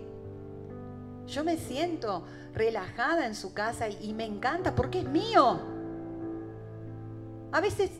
yo 1.28 1.43
me 1.43 1.58
siento 1.58 2.24
relajada 2.54 3.26
en 3.26 3.36
su 3.36 3.54
casa 3.54 3.89
y, 3.89 4.13
me 4.13 4.26
encanta 4.26 4.74
porque 4.74 5.00
es 5.00 5.06
mío. 5.06 5.60
A 7.51 7.62
veces, 7.62 7.91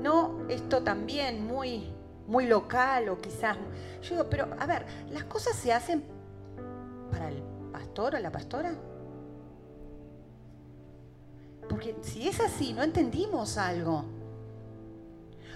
no, 0.00 0.46
esto 0.48 0.82
también 0.82 1.46
muy, 1.46 1.92
muy 2.26 2.46
local 2.46 3.08
o 3.08 3.18
quizás, 3.18 3.56
yo 4.02 4.10
digo, 4.10 4.30
pero 4.30 4.48
a 4.58 4.66
ver, 4.66 4.84
¿las 5.10 5.24
cosas 5.24 5.56
se 5.56 5.72
hacen 5.72 6.04
para 7.10 7.28
el 7.28 7.42
pastor 7.72 8.16
o 8.16 8.18
la 8.18 8.30
pastora? 8.30 8.74
Porque 11.68 11.96
si 12.02 12.28
es 12.28 12.40
así, 12.40 12.72
no 12.72 12.82
entendimos 12.82 13.58
algo. 13.58 14.04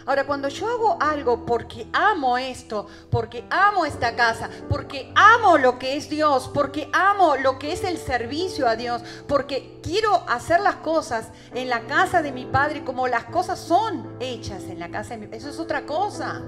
Ahora, 0.07 0.27
cuando 0.27 0.49
yo 0.49 0.69
hago 0.69 0.97
algo 1.01 1.47
porque 1.47 1.87
amo 1.93 2.37
esto, 2.37 2.87
porque 3.11 3.45
amo 3.51 3.85
esta 3.85 4.17
casa, 4.17 4.51
porque 4.69 5.12
amo 5.15 5.59
lo 5.59 5.79
que 5.79 5.97
es 5.97 6.09
Dios, 6.09 6.51
porque 6.53 6.88
amo 6.93 7.37
lo 7.37 7.59
que 7.59 7.73
es 7.73 7.85
el 7.85 7.99
servicio 7.99 8.67
a 8.67 8.75
Dios, 8.75 9.03
porque 9.29 9.79
quiero 9.83 10.25
hacer 10.29 10.61
las 10.61 10.77
cosas 10.77 11.29
en 11.55 11.69
la 11.69 11.87
casa 11.87 12.23
de 12.23 12.33
mi 12.33 12.47
Padre 12.47 12.85
como 12.85 13.07
las 13.07 13.25
cosas 13.25 13.59
son 13.59 14.17
hechas 14.19 14.65
en 14.65 14.81
la 14.81 14.91
casa 14.91 15.11
de 15.11 15.19
mi 15.19 15.27
Padre, 15.27 15.38
eso 15.38 15.51
es 15.51 15.59
otra 15.59 15.87
cosa. 15.87 16.43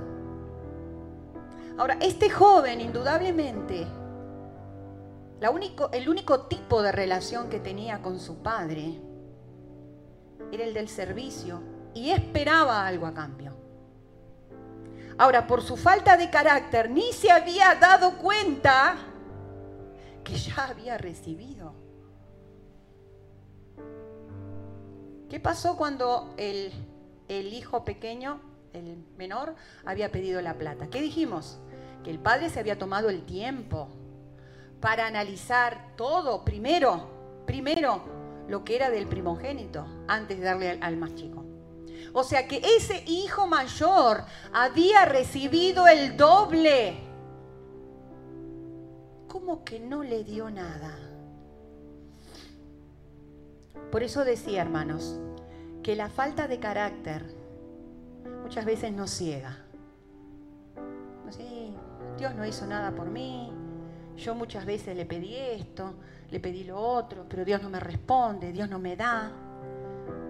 Ahora, 1.77 1.97
este 2.01 2.31
joven, 2.31 2.81
indudablemente, 2.81 3.87
la 5.41 5.51
único, 5.51 5.91
el 5.93 6.09
único 6.09 6.43
tipo 6.43 6.83
de 6.83 6.93
relación 6.93 7.49
que 7.51 7.61
tenía 7.61 8.01
con 8.01 8.19
su 8.19 8.39
padre 8.39 9.01
era 10.53 10.65
el 10.65 10.73
del 10.73 10.89
servicio 10.89 11.74
y 11.95 12.11
esperaba 12.11 12.87
algo 12.87 13.07
a 13.07 13.15
cambio. 13.15 13.55
Ahora, 15.17 15.47
por 15.47 15.63
su 15.63 15.77
falta 15.77 16.17
de 16.17 16.29
carácter, 16.29 16.91
ni 16.91 17.13
se 17.13 17.31
había 17.31 17.75
dado 17.77 18.19
cuenta 18.19 18.97
que 20.25 20.35
ya 20.35 20.67
había 20.67 20.99
recibido. 20.99 21.75
¿Qué 25.29 25.39
pasó 25.39 25.77
cuando 25.77 26.35
el, 26.37 26.73
el, 27.29 27.53
hijo 27.53 27.85
pequeño, 27.85 28.41
el 28.73 29.05
menor, 29.17 29.55
había 29.85 30.11
pedido 30.11 30.41
la 30.43 30.55
plata? 30.55 30.89
¿Qué 30.89 31.01
dijimos? 31.01 31.59
Que 32.03 32.11
el 32.11 32.19
padre 32.19 32.51
se 32.51 32.61
había 32.61 32.79
tomado 32.79 33.09
el 33.11 33.25
tiempo 33.25 33.89
para 34.81 35.07
analizar 35.07 35.95
todo, 35.97 36.45
primero, 36.45 37.43
primero 37.47 38.03
lo 38.49 38.65
que 38.65 38.77
era 38.77 38.91
del 38.91 39.07
primogénito, 39.07 39.87
antes 40.09 40.39
de 40.39 40.45
darle 40.45 40.79
al 40.81 40.97
más 40.97 41.15
chico. 41.15 41.44
O 42.15 42.25
sea 42.25 42.49
que 42.49 42.63
ese 42.77 43.05
hijo 43.07 43.47
mayor 43.47 44.25
había 44.53 45.05
recibido 45.05 45.87
el 45.87 46.17
doble. 46.17 46.97
¿Cómo 49.29 49.65
que 49.65 49.79
no 49.81 50.03
le 50.03 50.25
dio 50.25 50.51
nada? 50.51 50.97
Por 53.93 54.03
eso 54.03 54.25
decía, 54.25 54.63
hermanos, 54.63 55.21
que 55.83 55.95
la 55.95 56.09
falta 56.09 56.49
de 56.49 56.59
carácter 56.59 57.25
muchas 58.43 58.65
veces 58.65 58.93
nos 58.93 59.11
ciega. 59.11 59.65
Dios 62.19 62.35
no 62.35 62.47
hizo 62.47 62.67
nada 62.67 62.95
por 62.95 63.11
mí, 63.11 63.51
yo 64.17 64.35
muchas 64.35 64.65
veces 64.65 64.97
le 64.97 65.05
pedí 65.05 65.35
esto, 65.37 65.95
le 66.31 66.41
pedí 66.41 66.65
lo 66.65 66.79
otro, 66.79 67.27
pero 67.29 67.45
Dios 67.45 67.63
no 67.63 67.71
me 67.71 67.81
responde, 67.81 68.53
Dios 68.53 68.69
no 68.69 68.79
me 68.79 68.97
da, 68.97 69.33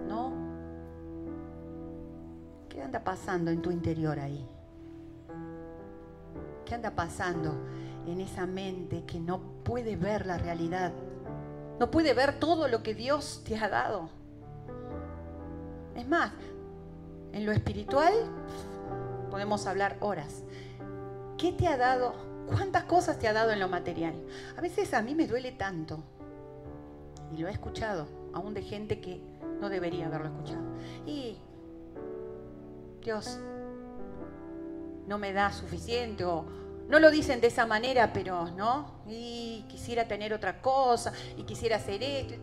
¿no? 0.07 0.44
¿Qué 2.75 2.83
anda 2.83 3.01
pasando 3.05 3.51
en 3.51 3.61
tu 3.61 3.71
interior 3.71 4.19
ahí? 4.19 4.45
¿Qué 6.65 6.75
anda 6.75 6.91
pasando 6.91 7.55
en 8.05 8.19
esa 8.19 8.45
mente 8.45 9.05
que 9.05 9.17
no 9.17 9.39
puede 9.63 9.95
ver 9.95 10.25
la 10.25 10.37
realidad? 10.37 10.91
No 11.79 11.89
puede 11.89 12.13
ver 12.13 12.37
todo 12.37 12.67
lo 12.67 12.83
que 12.83 12.93
Dios 12.93 13.43
te 13.45 13.57
ha 13.57 13.69
dado. 13.69 14.09
Es 15.95 16.05
más, 16.05 16.33
en 17.31 17.45
lo 17.45 17.53
espiritual 17.53 18.11
podemos 19.31 19.67
hablar 19.67 19.95
horas. 20.01 20.43
¿Qué 21.37 21.53
te 21.53 21.69
ha 21.69 21.77
dado? 21.77 22.13
¿Cuántas 22.45 22.83
cosas 22.83 23.17
te 23.19 23.29
ha 23.29 23.33
dado 23.33 23.51
en 23.51 23.61
lo 23.61 23.69
material? 23.69 24.15
A 24.57 24.59
veces 24.59 24.93
a 24.93 25.01
mí 25.01 25.15
me 25.15 25.27
duele 25.27 25.53
tanto. 25.53 26.03
Y 27.31 27.37
lo 27.37 27.47
he 27.47 27.51
escuchado, 27.51 28.05
aún 28.33 28.53
de 28.53 28.63
gente 28.63 28.99
que 28.99 29.21
no 29.61 29.69
debería 29.69 30.07
haberlo 30.07 30.27
escuchado. 30.27 30.75
Y 31.05 31.39
Dios 33.05 33.39
no 35.07 35.17
me 35.17 35.31
da 35.31 35.53
suficiente 35.53 36.25
o 36.25 36.43
no 36.89 36.99
lo 36.99 37.09
dicen 37.11 37.39
de 37.39 37.47
esa 37.47 37.65
manera, 37.65 38.11
pero 38.11 38.51
no. 38.51 39.03
Y 39.07 39.63
quisiera 39.69 40.07
tener 40.07 40.33
otra 40.33 40.61
cosa 40.61 41.13
y 41.37 41.43
quisiera 41.43 41.77
hacer 41.77 42.03
esto. 42.03 42.35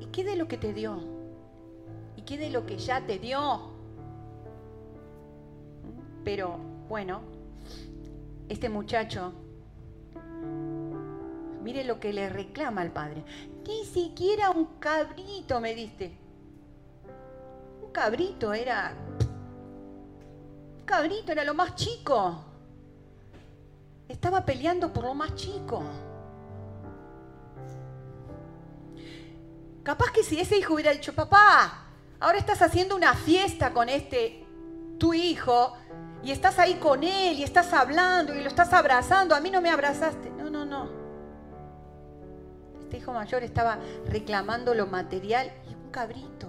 ¿Y 0.00 0.06
qué 0.06 0.24
de 0.24 0.34
lo 0.36 0.48
que 0.48 0.58
te 0.58 0.72
dio? 0.72 1.16
qué 2.28 2.36
de 2.36 2.50
lo 2.50 2.66
que 2.66 2.76
ya 2.76 3.06
te 3.06 3.18
dio? 3.18 3.70
Pero 6.24 6.58
bueno, 6.86 7.22
este 8.50 8.68
muchacho, 8.68 9.32
mire 11.62 11.84
lo 11.84 11.98
que 11.98 12.12
le 12.12 12.28
reclama 12.28 12.82
al 12.82 12.92
padre. 12.92 13.24
Ni 13.66 13.82
siquiera 13.86 14.50
un 14.50 14.66
cabrito 14.78 15.58
me 15.58 15.74
diste. 15.74 16.18
Un 17.82 17.92
cabrito 17.92 18.52
era... 18.52 18.94
Cabrito 20.88 21.30
era 21.30 21.44
lo 21.44 21.54
más 21.54 21.76
chico. 21.76 22.44
Estaba 24.08 24.44
peleando 24.44 24.92
por 24.92 25.04
lo 25.04 25.14
más 25.14 25.34
chico. 25.34 25.82
Capaz 29.82 30.10
que 30.10 30.24
si 30.24 30.40
ese 30.40 30.58
hijo 30.58 30.74
hubiera 30.74 30.92
dicho, 30.92 31.14
papá, 31.14 31.88
Ahora 32.20 32.38
estás 32.38 32.62
haciendo 32.62 32.96
una 32.96 33.14
fiesta 33.14 33.72
con 33.72 33.88
este, 33.88 34.44
tu 34.98 35.14
hijo, 35.14 35.74
y 36.22 36.32
estás 36.32 36.58
ahí 36.58 36.74
con 36.74 37.04
él, 37.04 37.38
y 37.38 37.44
estás 37.44 37.72
hablando, 37.72 38.34
y 38.34 38.42
lo 38.42 38.48
estás 38.48 38.72
abrazando. 38.72 39.36
A 39.36 39.40
mí 39.40 39.50
no 39.50 39.60
me 39.60 39.70
abrazaste. 39.70 40.30
No, 40.30 40.50
no, 40.50 40.64
no. 40.64 40.88
Este 42.80 42.96
hijo 42.96 43.12
mayor 43.12 43.44
estaba 43.44 43.78
reclamando 44.06 44.74
lo 44.74 44.86
material 44.86 45.52
y 45.70 45.74
un 45.74 45.90
cabrito. 45.90 46.48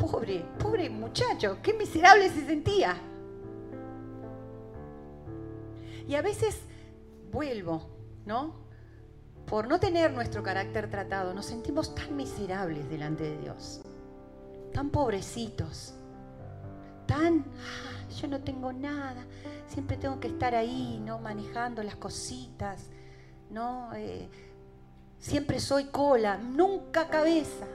Pobre, 0.00 0.44
pobre 0.58 0.90
muchacho, 0.90 1.58
qué 1.62 1.74
miserable 1.74 2.28
se 2.30 2.46
sentía. 2.46 2.96
Y 6.08 6.14
a 6.14 6.22
veces 6.22 6.58
vuelvo, 7.30 7.88
¿no? 8.24 8.60
por 9.50 9.66
no 9.66 9.80
tener 9.80 10.12
nuestro 10.12 10.44
carácter 10.44 10.88
tratado, 10.88 11.34
nos 11.34 11.46
sentimos 11.46 11.92
tan 11.92 12.14
miserables 12.14 12.88
delante 12.88 13.24
de 13.24 13.38
Dios, 13.38 13.80
tan 14.72 14.90
pobrecitos, 14.90 15.92
tan, 17.04 17.44
ah, 17.58 18.08
yo 18.14 18.28
no 18.28 18.40
tengo 18.42 18.72
nada, 18.72 19.26
siempre 19.66 19.96
tengo 19.96 20.20
que 20.20 20.28
estar 20.28 20.54
ahí, 20.54 21.02
¿no? 21.04 21.18
Manejando 21.18 21.82
las 21.82 21.96
cositas, 21.96 22.90
¿no? 23.50 23.92
Eh, 23.96 24.28
siempre 25.18 25.58
soy 25.58 25.86
cola, 25.86 26.38
nunca 26.38 27.08
cabeza. 27.08 27.66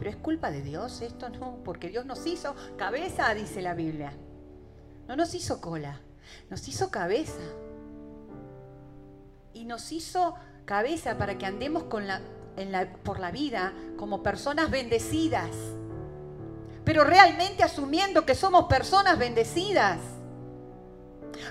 Pero 0.00 0.12
es 0.12 0.16
culpa 0.16 0.50
de 0.50 0.62
Dios 0.62 1.02
esto, 1.02 1.28
no, 1.28 1.58
porque 1.62 1.90
Dios 1.90 2.06
nos 2.06 2.26
hizo 2.26 2.56
cabeza, 2.78 3.34
dice 3.34 3.60
la 3.60 3.74
Biblia. 3.74 4.14
No 5.06 5.14
nos 5.14 5.34
hizo 5.34 5.60
cola, 5.60 6.00
nos 6.48 6.66
hizo 6.68 6.90
cabeza. 6.90 7.42
Y 9.52 9.66
nos 9.66 9.92
hizo 9.92 10.36
cabeza 10.64 11.18
para 11.18 11.36
que 11.36 11.44
andemos 11.44 11.82
con 11.82 12.06
la, 12.06 12.22
por 13.02 13.20
la 13.20 13.30
vida 13.30 13.74
como 13.98 14.22
personas 14.22 14.70
bendecidas. 14.70 15.50
Pero 16.82 17.04
realmente 17.04 17.62
asumiendo 17.62 18.24
que 18.24 18.34
somos 18.34 18.68
personas 18.68 19.18
bendecidas. 19.18 19.98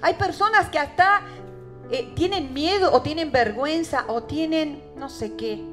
Hay 0.02 0.16
personas 0.16 0.70
que 0.70 0.80
hasta 0.80 1.22
eh, 1.92 2.14
tienen 2.16 2.52
miedo 2.52 2.92
o 2.94 3.04
tienen 3.04 3.32
vergüenza 3.32 4.06
o 4.08 4.24
tienen 4.24 4.82
no 4.96 5.08
sé 5.08 5.36
qué, 5.36 5.64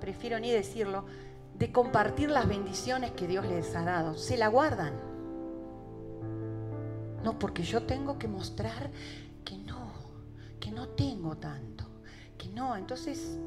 prefiero 0.00 0.40
ni 0.40 0.50
decirlo, 0.50 1.04
de 1.58 1.72
compartir 1.72 2.30
las 2.30 2.48
bendiciones 2.48 3.12
que 3.12 3.26
Dios 3.26 3.46
les 3.46 3.74
ha 3.76 3.84
dado. 3.84 4.14
Se 4.14 4.36
la 4.36 4.48
guardan. 4.48 4.94
No, 7.22 7.38
porque 7.38 7.62
yo 7.62 7.82
tengo 7.82 8.18
que 8.18 8.28
mostrar 8.28 8.90
que 9.44 9.58
no, 9.58 9.92
que 10.58 10.70
no 10.70 10.88
tengo 10.88 11.36
tanto 11.36 11.80
que 12.40 12.48
no, 12.48 12.74
entonces 12.74 13.38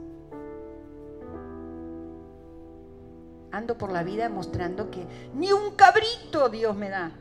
ando 3.52 3.78
por 3.78 3.92
la 3.92 4.04
vida 4.04 4.30
mostrando 4.30 4.92
que 4.92 5.08
ni 5.34 5.52
un 5.52 5.76
cabrito 5.76 6.50
Dios 6.50 6.76
me 6.76 6.90
da. 6.90 7.12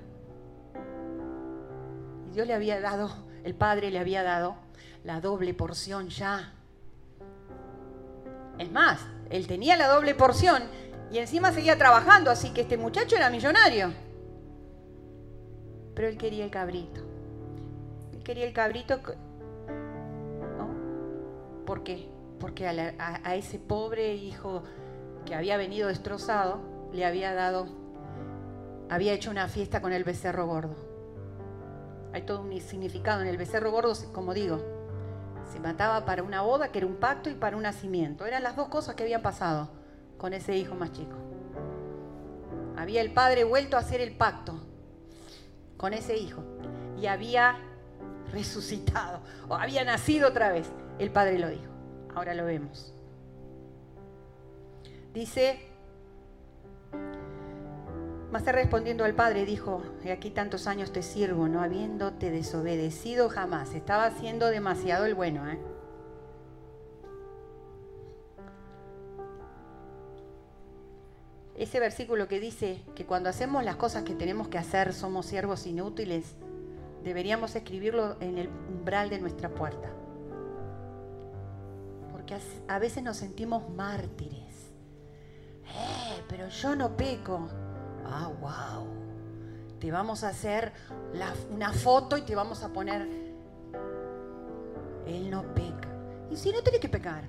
Y 2.28 2.34
Dios 2.34 2.46
le 2.46 2.54
había 2.54 2.80
dado, 2.80 3.10
el 3.42 3.54
Padre 3.54 3.90
le 3.90 3.98
había 3.98 4.22
dado 4.22 4.56
la 5.02 5.20
doble 5.20 5.54
porción 5.54 6.08
ya. 6.10 6.52
Es 8.58 8.70
más, 8.70 9.00
él 9.30 9.46
tenía 9.46 9.76
la 9.76 9.88
doble 9.88 10.14
porción 10.14 10.62
y 11.10 11.18
encima 11.18 11.52
seguía 11.52 11.76
trabajando, 11.76 12.30
así 12.30 12.50
que 12.50 12.62
este 12.62 12.76
muchacho 12.76 13.16
era 13.16 13.30
millonario. 13.30 13.92
Pero 15.94 16.08
él 16.08 16.16
quería 16.16 16.44
el 16.44 16.50
cabrito. 16.50 17.02
Él 18.12 18.22
quería 18.22 18.46
el 18.46 18.52
cabrito 18.52 19.00
¿Por 21.66 21.84
qué? 21.84 22.08
Porque 22.40 22.66
a, 22.66 23.34
ese 23.34 23.58
pobre 23.58 24.14
hijo 24.14 24.62
que 25.24 25.34
había 25.34 25.56
venido 25.56 25.88
destrozado, 25.88 26.60
le 26.92 27.04
había 27.04 27.34
dado, 27.34 27.66
había 28.90 29.12
hecho 29.12 29.30
una 29.30 29.48
fiesta 29.48 29.80
con 29.80 29.92
el 29.92 30.04
becerro 30.04 30.46
gordo. 30.46 30.74
Hay 32.12 32.22
todo 32.22 32.42
un 32.42 32.60
significado 32.60 33.22
en 33.22 33.28
el 33.28 33.36
becerro 33.36 33.70
gordo, 33.70 33.94
como 34.12 34.34
digo. 34.34 34.71
Se 35.52 35.60
mataba 35.60 36.06
para 36.06 36.22
una 36.22 36.40
boda, 36.40 36.72
que 36.72 36.78
era 36.78 36.86
un 36.86 36.96
pacto, 36.96 37.28
y 37.28 37.34
para 37.34 37.58
un 37.58 37.64
nacimiento. 37.64 38.24
Eran 38.24 38.42
las 38.42 38.56
dos 38.56 38.68
cosas 38.68 38.94
que 38.94 39.02
habían 39.02 39.20
pasado 39.20 39.68
con 40.16 40.32
ese 40.32 40.56
hijo 40.56 40.74
más 40.74 40.92
chico. 40.92 41.16
Había 42.76 43.02
el 43.02 43.12
padre 43.12 43.44
vuelto 43.44 43.76
a 43.76 43.80
hacer 43.80 44.00
el 44.00 44.16
pacto 44.16 44.54
con 45.76 45.92
ese 45.92 46.16
hijo 46.16 46.42
y 46.98 47.06
había 47.06 47.58
resucitado 48.32 49.20
o 49.46 49.54
había 49.54 49.84
nacido 49.84 50.28
otra 50.28 50.50
vez. 50.50 50.70
El 50.98 51.10
Padre 51.10 51.38
lo 51.38 51.48
dijo. 51.48 51.70
Ahora 52.14 52.32
lo 52.34 52.46
vemos. 52.46 52.94
Dice, 55.12 55.60
más 58.32 58.44
respondiendo 58.46 59.04
al 59.04 59.14
Padre 59.14 59.44
dijo, 59.44 59.82
he 60.02 60.10
aquí 60.10 60.30
tantos 60.30 60.66
años 60.66 60.92
te 60.92 61.02
sirvo, 61.02 61.46
no 61.46 61.62
habiéndote 61.62 62.30
desobedecido 62.30 63.28
jamás. 63.28 63.74
Estaba 63.74 64.06
haciendo 64.06 64.48
demasiado 64.48 65.04
el 65.04 65.14
bueno, 65.14 65.48
¿eh? 65.48 65.58
Ese 71.54 71.78
versículo 71.78 72.26
que 72.26 72.40
dice 72.40 72.82
que 72.96 73.06
cuando 73.06 73.28
hacemos 73.28 73.62
las 73.64 73.76
cosas 73.76 74.02
que 74.02 74.14
tenemos 74.14 74.48
que 74.48 74.58
hacer 74.58 74.94
somos 74.94 75.26
siervos 75.26 75.66
inútiles, 75.66 76.34
deberíamos 77.04 77.54
escribirlo 77.54 78.16
en 78.20 78.38
el 78.38 78.48
umbral 78.48 79.10
de 79.10 79.20
nuestra 79.20 79.50
puerta 79.50 79.92
a 82.68 82.78
veces 82.78 83.02
nos 83.02 83.16
sentimos 83.16 83.68
mártires. 83.70 84.72
Eh, 85.64 86.22
pero 86.28 86.48
yo 86.48 86.76
no 86.76 86.96
peco. 86.96 87.48
Ah, 88.04 88.30
wow. 88.40 88.86
Te 89.78 89.90
vamos 89.90 90.22
a 90.24 90.28
hacer 90.28 90.72
una 91.50 91.72
foto 91.72 92.16
y 92.16 92.22
te 92.22 92.34
vamos 92.34 92.62
a 92.62 92.68
poner, 92.72 93.08
Él 95.06 95.30
no 95.30 95.42
peca. 95.54 95.88
Y 96.30 96.36
si 96.36 96.52
no, 96.52 96.62
tiene 96.62 96.78
que 96.78 96.88
pecar. 96.88 97.24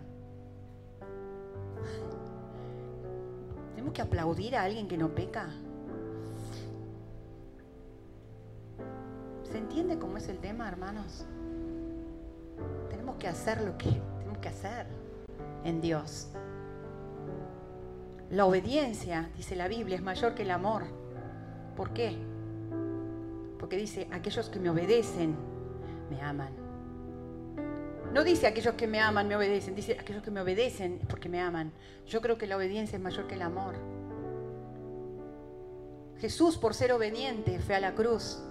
Tenemos 3.72 3.94
que 3.94 4.02
aplaudir 4.02 4.56
a 4.56 4.64
alguien 4.64 4.88
que 4.88 4.98
no 4.98 5.10
peca. 5.10 5.48
¿Se 9.52 9.58
entiende 9.58 9.98
cómo 9.98 10.18
es 10.18 10.30
el 10.30 10.40
tema, 10.40 10.68
hermanos? 10.68 11.26
Tenemos 12.90 13.18
que 13.18 13.28
hacer 13.28 13.62
lo 13.62 13.78
que 13.78 14.02
que 14.44 14.50
hacer 14.50 14.86
en 15.64 15.82
Dios. 15.82 16.28
La 18.34 18.48
obediencia, 18.48 19.30
dice 19.38 19.56
la 19.56 19.68
Biblia, 19.68 19.96
es 19.96 20.02
mayor 20.02 20.34
que 20.34 20.42
el 20.42 20.50
amor. 20.50 20.86
¿Por 21.78 21.94
qué? 21.94 22.18
Porque 23.60 23.78
dice, 23.78 24.08
aquellos 24.12 24.50
que 24.50 24.60
me 24.60 24.72
obedecen 24.72 25.36
me 26.10 26.20
aman. 26.20 26.52
No 28.12 28.24
dice 28.24 28.48
aquellos 28.48 28.74
que 28.74 28.88
me 28.88 29.00
aman 29.00 29.28
me 29.28 29.36
obedecen, 29.36 29.76
dice 29.76 29.98
aquellos 30.00 30.24
que 30.24 30.32
me 30.32 30.42
obedecen 30.42 31.00
porque 31.08 31.30
me 31.30 31.40
aman. 31.42 31.72
Yo 32.08 32.22
creo 32.22 32.40
que 32.40 32.48
la 32.48 32.58
obediencia 32.58 32.96
es 32.96 33.04
mayor 33.04 33.28
que 33.28 33.36
el 33.36 33.44
amor. 33.44 33.76
Jesús, 36.18 36.58
por 36.58 36.74
ser 36.74 36.92
obediente, 36.92 37.60
fue 37.60 37.76
a 37.76 37.80
la 37.80 37.94
cruz. 37.94 38.42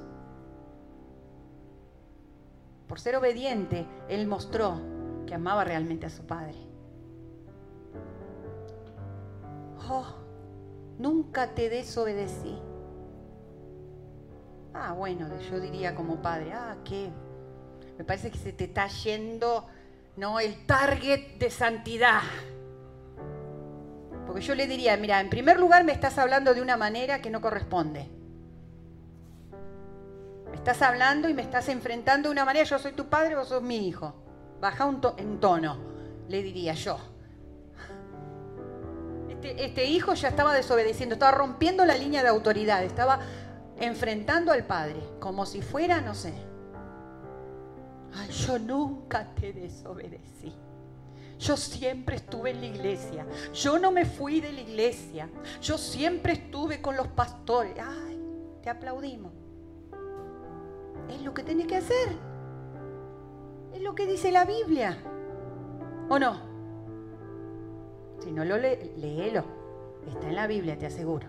Por 2.86 3.00
ser 3.00 3.16
obediente, 3.16 3.84
Él 4.08 4.28
mostró 4.28 4.80
que 5.26 5.34
amaba 5.34 5.64
realmente 5.64 6.06
a 6.06 6.10
su 6.10 6.24
Padre. 6.24 6.71
Oh, 9.88 10.06
nunca 10.98 11.54
te 11.54 11.68
desobedecí. 11.68 12.58
Ah, 14.74 14.92
bueno, 14.92 15.28
yo 15.50 15.60
diría 15.60 15.94
como 15.94 16.22
padre, 16.22 16.52
ah, 16.52 16.76
¿qué? 16.84 17.10
Me 17.98 18.04
parece 18.04 18.30
que 18.30 18.38
se 18.38 18.52
te 18.52 18.64
está 18.64 18.86
yendo, 18.86 19.66
¿no? 20.16 20.40
El 20.40 20.66
target 20.66 21.38
de 21.38 21.50
santidad. 21.50 22.22
Porque 24.26 24.40
yo 24.40 24.54
le 24.54 24.66
diría, 24.66 24.96
mira, 24.96 25.20
en 25.20 25.28
primer 25.28 25.58
lugar 25.58 25.84
me 25.84 25.92
estás 25.92 26.16
hablando 26.18 26.54
de 26.54 26.62
una 26.62 26.76
manera 26.76 27.20
que 27.20 27.30
no 27.30 27.40
corresponde. 27.40 28.08
Me 30.50 30.56
estás 30.56 30.80
hablando 30.80 31.28
y 31.28 31.34
me 31.34 31.42
estás 31.42 31.68
enfrentando 31.68 32.28
de 32.28 32.32
una 32.32 32.44
manera, 32.44 32.64
yo 32.64 32.78
soy 32.78 32.92
tu 32.92 33.06
padre, 33.06 33.36
vos 33.36 33.48
sos 33.48 33.62
mi 33.62 33.88
hijo. 33.88 34.14
Baja 34.60 34.86
un 34.86 35.00
en 35.18 35.40
tono, 35.40 35.76
le 36.28 36.42
diría 36.42 36.72
yo. 36.74 37.11
Este, 39.42 39.64
este 39.64 39.84
hijo 39.86 40.14
ya 40.14 40.28
estaba 40.28 40.54
desobedeciendo, 40.54 41.14
estaba 41.14 41.32
rompiendo 41.32 41.84
la 41.84 41.96
línea 41.96 42.22
de 42.22 42.28
autoridad, 42.28 42.84
estaba 42.84 43.18
enfrentando 43.76 44.52
al 44.52 44.64
Padre, 44.64 45.02
como 45.18 45.46
si 45.46 45.62
fuera, 45.62 46.00
no 46.00 46.14
sé. 46.14 46.32
Ay, 48.14 48.30
yo 48.30 48.60
nunca 48.60 49.34
te 49.34 49.52
desobedecí. 49.52 50.54
Yo 51.40 51.56
siempre 51.56 52.16
estuve 52.16 52.50
en 52.50 52.60
la 52.60 52.66
iglesia. 52.66 53.26
Yo 53.52 53.80
no 53.80 53.90
me 53.90 54.04
fui 54.04 54.40
de 54.40 54.52
la 54.52 54.60
iglesia. 54.60 55.28
Yo 55.60 55.76
siempre 55.76 56.34
estuve 56.34 56.80
con 56.80 56.96
los 56.96 57.08
pastores. 57.08 57.74
Ay, 57.80 58.22
te 58.62 58.70
aplaudimos. 58.70 59.32
Es 61.10 61.20
lo 61.20 61.34
que 61.34 61.42
tenés 61.42 61.66
que 61.66 61.78
hacer. 61.78 62.16
Es 63.74 63.82
lo 63.82 63.92
que 63.96 64.06
dice 64.06 64.30
la 64.30 64.44
Biblia. 64.44 64.96
¿O 66.08 66.16
no? 66.20 66.51
Si 68.22 68.30
no 68.30 68.44
lo 68.44 68.56
lee, 68.56 68.92
léelo. 68.98 69.44
Está 70.06 70.28
en 70.28 70.36
la 70.36 70.46
Biblia, 70.46 70.78
te 70.78 70.86
aseguro. 70.86 71.26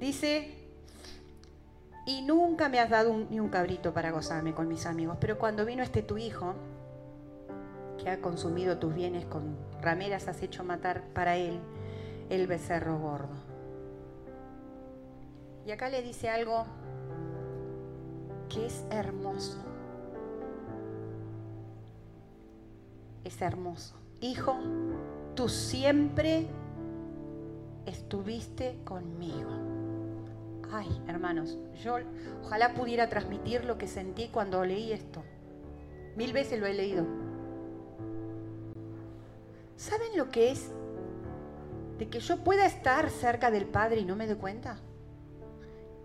Dice, 0.00 0.62
y 2.04 2.22
nunca 2.22 2.68
me 2.68 2.80
has 2.80 2.90
dado 2.90 3.14
ni 3.30 3.38
un 3.38 3.48
cabrito 3.48 3.94
para 3.94 4.10
gozarme 4.10 4.54
con 4.54 4.66
mis 4.66 4.86
amigos, 4.86 5.18
pero 5.20 5.38
cuando 5.38 5.64
vino 5.64 5.84
este 5.84 6.02
tu 6.02 6.18
hijo, 6.18 6.54
que 7.98 8.10
ha 8.10 8.20
consumido 8.20 8.78
tus 8.78 8.92
bienes 8.92 9.24
con 9.26 9.56
rameras, 9.80 10.26
has 10.26 10.42
hecho 10.42 10.64
matar 10.64 11.02
para 11.14 11.36
él 11.36 11.60
el 12.28 12.48
becerro 12.48 12.98
gordo. 12.98 13.36
Y 15.64 15.70
acá 15.70 15.88
le 15.88 16.02
dice 16.02 16.28
algo 16.28 16.64
que 18.48 18.66
es 18.66 18.84
hermoso. 18.90 19.62
Es 23.22 23.40
hermoso. 23.40 24.01
Hijo, 24.22 24.56
tú 25.34 25.48
siempre 25.48 26.46
estuviste 27.86 28.78
conmigo. 28.84 29.50
Ay, 30.70 30.86
hermanos, 31.08 31.58
yo 31.82 31.96
ojalá 32.44 32.72
pudiera 32.72 33.08
transmitir 33.08 33.64
lo 33.64 33.78
que 33.78 33.88
sentí 33.88 34.28
cuando 34.28 34.64
leí 34.64 34.92
esto. 34.92 35.24
Mil 36.14 36.32
veces 36.32 36.60
lo 36.60 36.66
he 36.66 36.72
leído. 36.72 37.04
¿Saben 39.74 40.16
lo 40.16 40.30
que 40.30 40.52
es 40.52 40.70
de 41.98 42.08
que 42.08 42.20
yo 42.20 42.44
pueda 42.44 42.64
estar 42.64 43.10
cerca 43.10 43.50
del 43.50 43.66
Padre 43.66 44.02
y 44.02 44.04
no 44.04 44.14
me 44.14 44.28
dé 44.28 44.36
cuenta? 44.36 44.78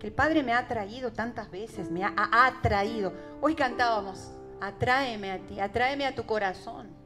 Que 0.00 0.08
el 0.08 0.12
Padre 0.12 0.42
me 0.42 0.54
ha 0.54 0.66
traído 0.66 1.12
tantas 1.12 1.52
veces, 1.52 1.88
me 1.88 2.02
ha, 2.02 2.14
atraído. 2.16 3.12
Hoy 3.40 3.54
cantábamos, 3.54 4.32
atráeme 4.60 5.30
a 5.30 5.38
ti, 5.38 5.60
atráeme 5.60 6.04
a 6.04 6.16
tu 6.16 6.26
corazón. 6.26 6.97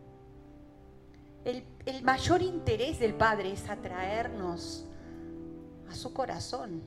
El, 1.44 1.64
el 1.86 2.02
mayor 2.02 2.42
interés 2.42 2.98
del 2.98 3.14
Padre 3.14 3.52
es 3.52 3.68
atraernos 3.68 4.86
a 5.90 5.94
su 5.94 6.12
corazón 6.12 6.82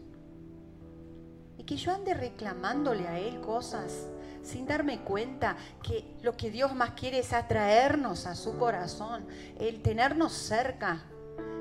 y 1.58 1.63
que 1.63 1.76
yo 1.78 1.94
ande 1.94 2.13
reclamándole 2.13 3.08
a 3.08 3.20
Él 3.20 3.39
cosas 3.41 4.08
sin 4.46 4.65
darme 4.68 5.00
cuenta 5.00 5.58
que 5.82 6.15
lo 6.22 6.38
que 6.38 6.52
Dios 6.52 6.74
más 6.76 6.91
quiere 6.91 7.20
es 7.20 7.34
atraernos 7.34 8.28
a 8.28 8.36
su 8.36 8.58
corazón, 8.58 9.26
el 9.60 9.82
tenernos 9.82 10.34
cerca. 10.34 11.04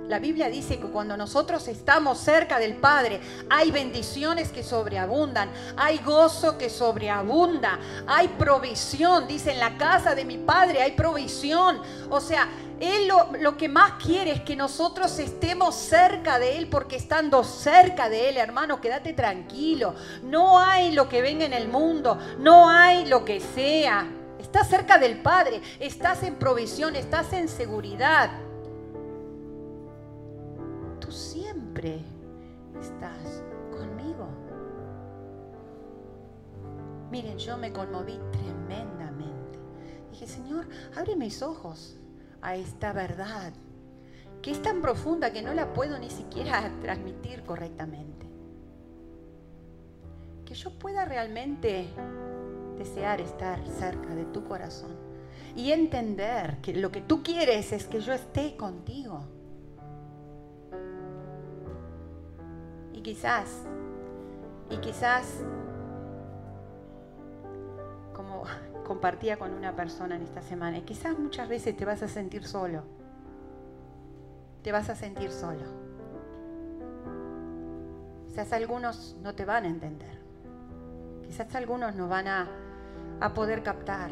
La 0.08 0.18
Biblia 0.18 0.50
dice 0.50 0.78
que 0.78 0.86
cuando 0.86 1.16
nosotros 1.16 1.66
estamos 1.66 2.18
cerca 2.18 2.58
del 2.58 2.76
Padre, 2.76 3.20
hay 3.48 3.70
bendiciones 3.70 4.50
que 4.50 4.62
sobreabundan, 4.62 5.50
hay 5.76 5.98
gozo 5.98 6.58
que 6.58 6.68
sobreabunda, 6.68 7.78
hay 8.06 8.28
provisión. 8.28 9.26
Dice, 9.26 9.52
en 9.52 9.60
la 9.60 9.78
casa 9.78 10.14
de 10.14 10.26
mi 10.26 10.36
Padre 10.36 10.82
hay 10.82 10.92
provisión. 10.92 11.80
O 12.10 12.20
sea, 12.20 12.48
él 12.80 13.08
lo, 13.40 13.56
que 13.56 13.68
más 13.68 13.92
quiere 13.92 14.32
es 14.32 14.40
que 14.42 14.56
nosotros 14.56 15.18
estemos 15.18 15.74
cerca 15.74 16.38
de 16.38 16.58
Él, 16.58 16.68
porque 16.68 16.96
estando 16.96 17.42
cerca 17.42 18.10
de 18.10 18.28
Él, 18.28 18.36
hermano, 18.36 18.82
quédate 18.82 19.14
tranquilo. 19.14 19.94
No 20.22 20.58
hay 20.58 20.92
lo 20.92 21.08
que 21.08 21.22
venga 21.22 21.46
en 21.46 21.54
el 21.54 21.68
mundo, 21.68 22.18
no 22.38 22.68
hay 22.68 23.06
lo 23.06 23.24
que 23.24 23.40
sea. 23.40 24.06
Estás 24.38 24.68
cerca 24.68 24.98
del 24.98 25.22
Padre, 25.22 25.62
estás 25.80 26.22
en 26.24 26.34
provisión, 26.34 26.94
estás 26.94 27.32
en 27.32 27.48
seguridad. 27.48 28.30
Siempre 31.74 31.98
estás 32.80 33.42
conmigo. 33.72 34.28
Miren, 37.10 37.38
yo 37.38 37.56
me 37.56 37.72
conmoví 37.72 38.18
tremendamente. 38.30 39.58
Dije, 40.10 40.26
Señor, 40.26 40.68
abre 40.96 41.16
mis 41.16 41.42
ojos 41.42 41.96
a 42.42 42.54
esta 42.54 42.92
verdad, 42.92 43.52
que 44.40 44.52
es 44.52 44.62
tan 44.62 44.82
profunda 44.82 45.32
que 45.32 45.42
no 45.42 45.52
la 45.52 45.72
puedo 45.72 45.98
ni 45.98 46.10
siquiera 46.10 46.70
transmitir 46.80 47.42
correctamente. 47.42 48.26
Que 50.44 50.54
yo 50.54 50.78
pueda 50.78 51.04
realmente 51.04 51.88
desear 52.78 53.20
estar 53.20 53.66
cerca 53.66 54.14
de 54.14 54.26
tu 54.26 54.44
corazón 54.44 54.92
y 55.56 55.72
entender 55.72 56.58
que 56.60 56.74
lo 56.74 56.92
que 56.92 57.00
tú 57.00 57.22
quieres 57.22 57.72
es 57.72 57.87
que 57.87 58.00
yo 58.00 58.12
esté 58.12 58.56
contigo. 58.56 59.24
Quizás, 63.04 63.62
y 64.70 64.78
quizás, 64.78 65.44
como 68.12 68.42
compartía 68.84 69.38
con 69.38 69.52
una 69.52 69.76
persona 69.76 70.16
en 70.16 70.22
esta 70.22 70.42
semana. 70.42 70.78
Y 70.78 70.82
quizás 70.82 71.16
muchas 71.16 71.48
veces 71.48 71.76
te 71.76 71.84
vas 71.84 72.02
a 72.02 72.08
sentir 72.08 72.44
solo. 72.44 72.82
Te 74.62 74.72
vas 74.72 74.88
a 74.88 74.96
sentir 74.96 75.30
solo. 75.30 75.62
Quizás 78.26 78.52
algunos 78.52 79.16
no 79.22 79.34
te 79.34 79.44
van 79.44 79.64
a 79.64 79.68
entender. 79.68 80.18
Quizás 81.26 81.54
algunos 81.54 81.94
no 81.94 82.08
van 82.08 82.26
a, 82.26 82.48
a 83.20 83.34
poder 83.34 83.62
captar 83.62 84.10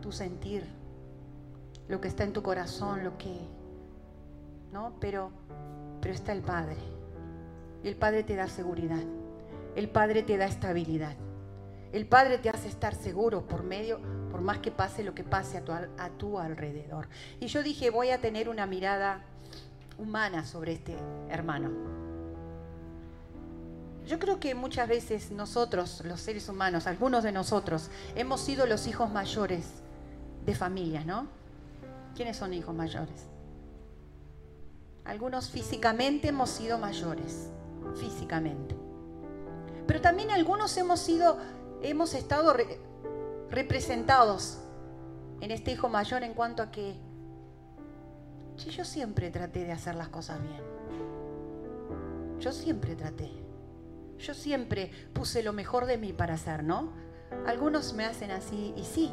tu 0.00 0.12
sentir, 0.12 0.64
lo 1.88 2.00
que 2.00 2.08
está 2.08 2.24
en 2.24 2.32
tu 2.32 2.42
corazón, 2.42 3.04
lo 3.04 3.18
que... 3.18 3.36
¿No? 4.72 4.94
Pero, 5.00 5.30
pero 6.00 6.14
está 6.14 6.32
el 6.32 6.40
Padre. 6.40 6.91
El 7.84 7.96
Padre 7.96 8.22
te 8.22 8.36
da 8.36 8.48
seguridad. 8.48 9.02
El 9.74 9.88
Padre 9.88 10.22
te 10.22 10.36
da 10.36 10.46
estabilidad. 10.46 11.16
El 11.92 12.06
Padre 12.06 12.38
te 12.38 12.48
hace 12.48 12.68
estar 12.68 12.94
seguro 12.94 13.46
por 13.46 13.64
medio, 13.64 14.00
por 14.30 14.40
más 14.40 14.58
que 14.58 14.70
pase 14.70 15.04
lo 15.04 15.14
que 15.14 15.24
pase 15.24 15.58
a 15.58 15.64
tu, 15.64 15.72
a 15.72 16.08
tu 16.16 16.38
alrededor. 16.38 17.08
Y 17.40 17.46
yo 17.46 17.62
dije, 17.62 17.90
voy 17.90 18.10
a 18.10 18.20
tener 18.20 18.48
una 18.48 18.66
mirada 18.66 19.22
humana 19.98 20.44
sobre 20.44 20.72
este 20.72 20.96
hermano. 21.28 21.70
Yo 24.06 24.18
creo 24.18 24.40
que 24.40 24.54
muchas 24.54 24.88
veces 24.88 25.30
nosotros, 25.30 26.02
los 26.04 26.20
seres 26.20 26.48
humanos, 26.48 26.86
algunos 26.86 27.22
de 27.22 27.32
nosotros, 27.32 27.90
hemos 28.16 28.40
sido 28.40 28.66
los 28.66 28.86
hijos 28.86 29.10
mayores 29.10 29.66
de 30.44 30.54
familia, 30.54 31.04
¿no? 31.04 31.28
¿Quiénes 32.16 32.36
son 32.36 32.52
hijos 32.52 32.74
mayores? 32.74 33.26
Algunos 35.04 35.50
físicamente 35.50 36.28
hemos 36.28 36.50
sido 36.50 36.78
mayores, 36.78 37.50
físicamente. 37.96 38.76
Pero 39.86 40.00
también 40.00 40.30
algunos 40.30 40.76
hemos 40.76 41.00
sido 41.00 41.38
hemos 41.82 42.14
estado 42.14 42.54
representados 43.50 44.58
en 45.40 45.50
este 45.50 45.72
hijo 45.72 45.88
mayor 45.88 46.22
en 46.22 46.34
cuanto 46.34 46.62
a 46.62 46.70
que 46.70 46.94
yo 48.56 48.84
siempre 48.84 49.30
traté 49.30 49.64
de 49.64 49.72
hacer 49.72 49.96
las 49.96 50.08
cosas 50.08 50.40
bien. 50.40 50.62
Yo 52.38 52.52
siempre 52.52 52.94
traté. 52.94 53.30
Yo 54.18 54.34
siempre 54.34 54.90
puse 55.12 55.42
lo 55.42 55.52
mejor 55.52 55.86
de 55.86 55.98
mí 55.98 56.12
para 56.12 56.34
hacer, 56.34 56.62
¿no? 56.62 56.92
algunos 57.46 57.92
me 57.94 58.04
hacen 58.04 58.30
así 58.30 58.74
y 58.76 58.84
sí. 58.84 59.10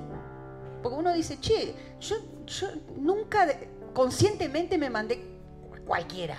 Porque 0.81 0.97
uno 0.97 1.13
dice, 1.13 1.39
che, 1.39 1.75
yo, 1.99 2.15
yo 2.45 2.67
nunca 2.97 3.47
conscientemente 3.93 4.77
me 4.77 4.89
mandé 4.89 5.23
cualquiera, 5.85 6.37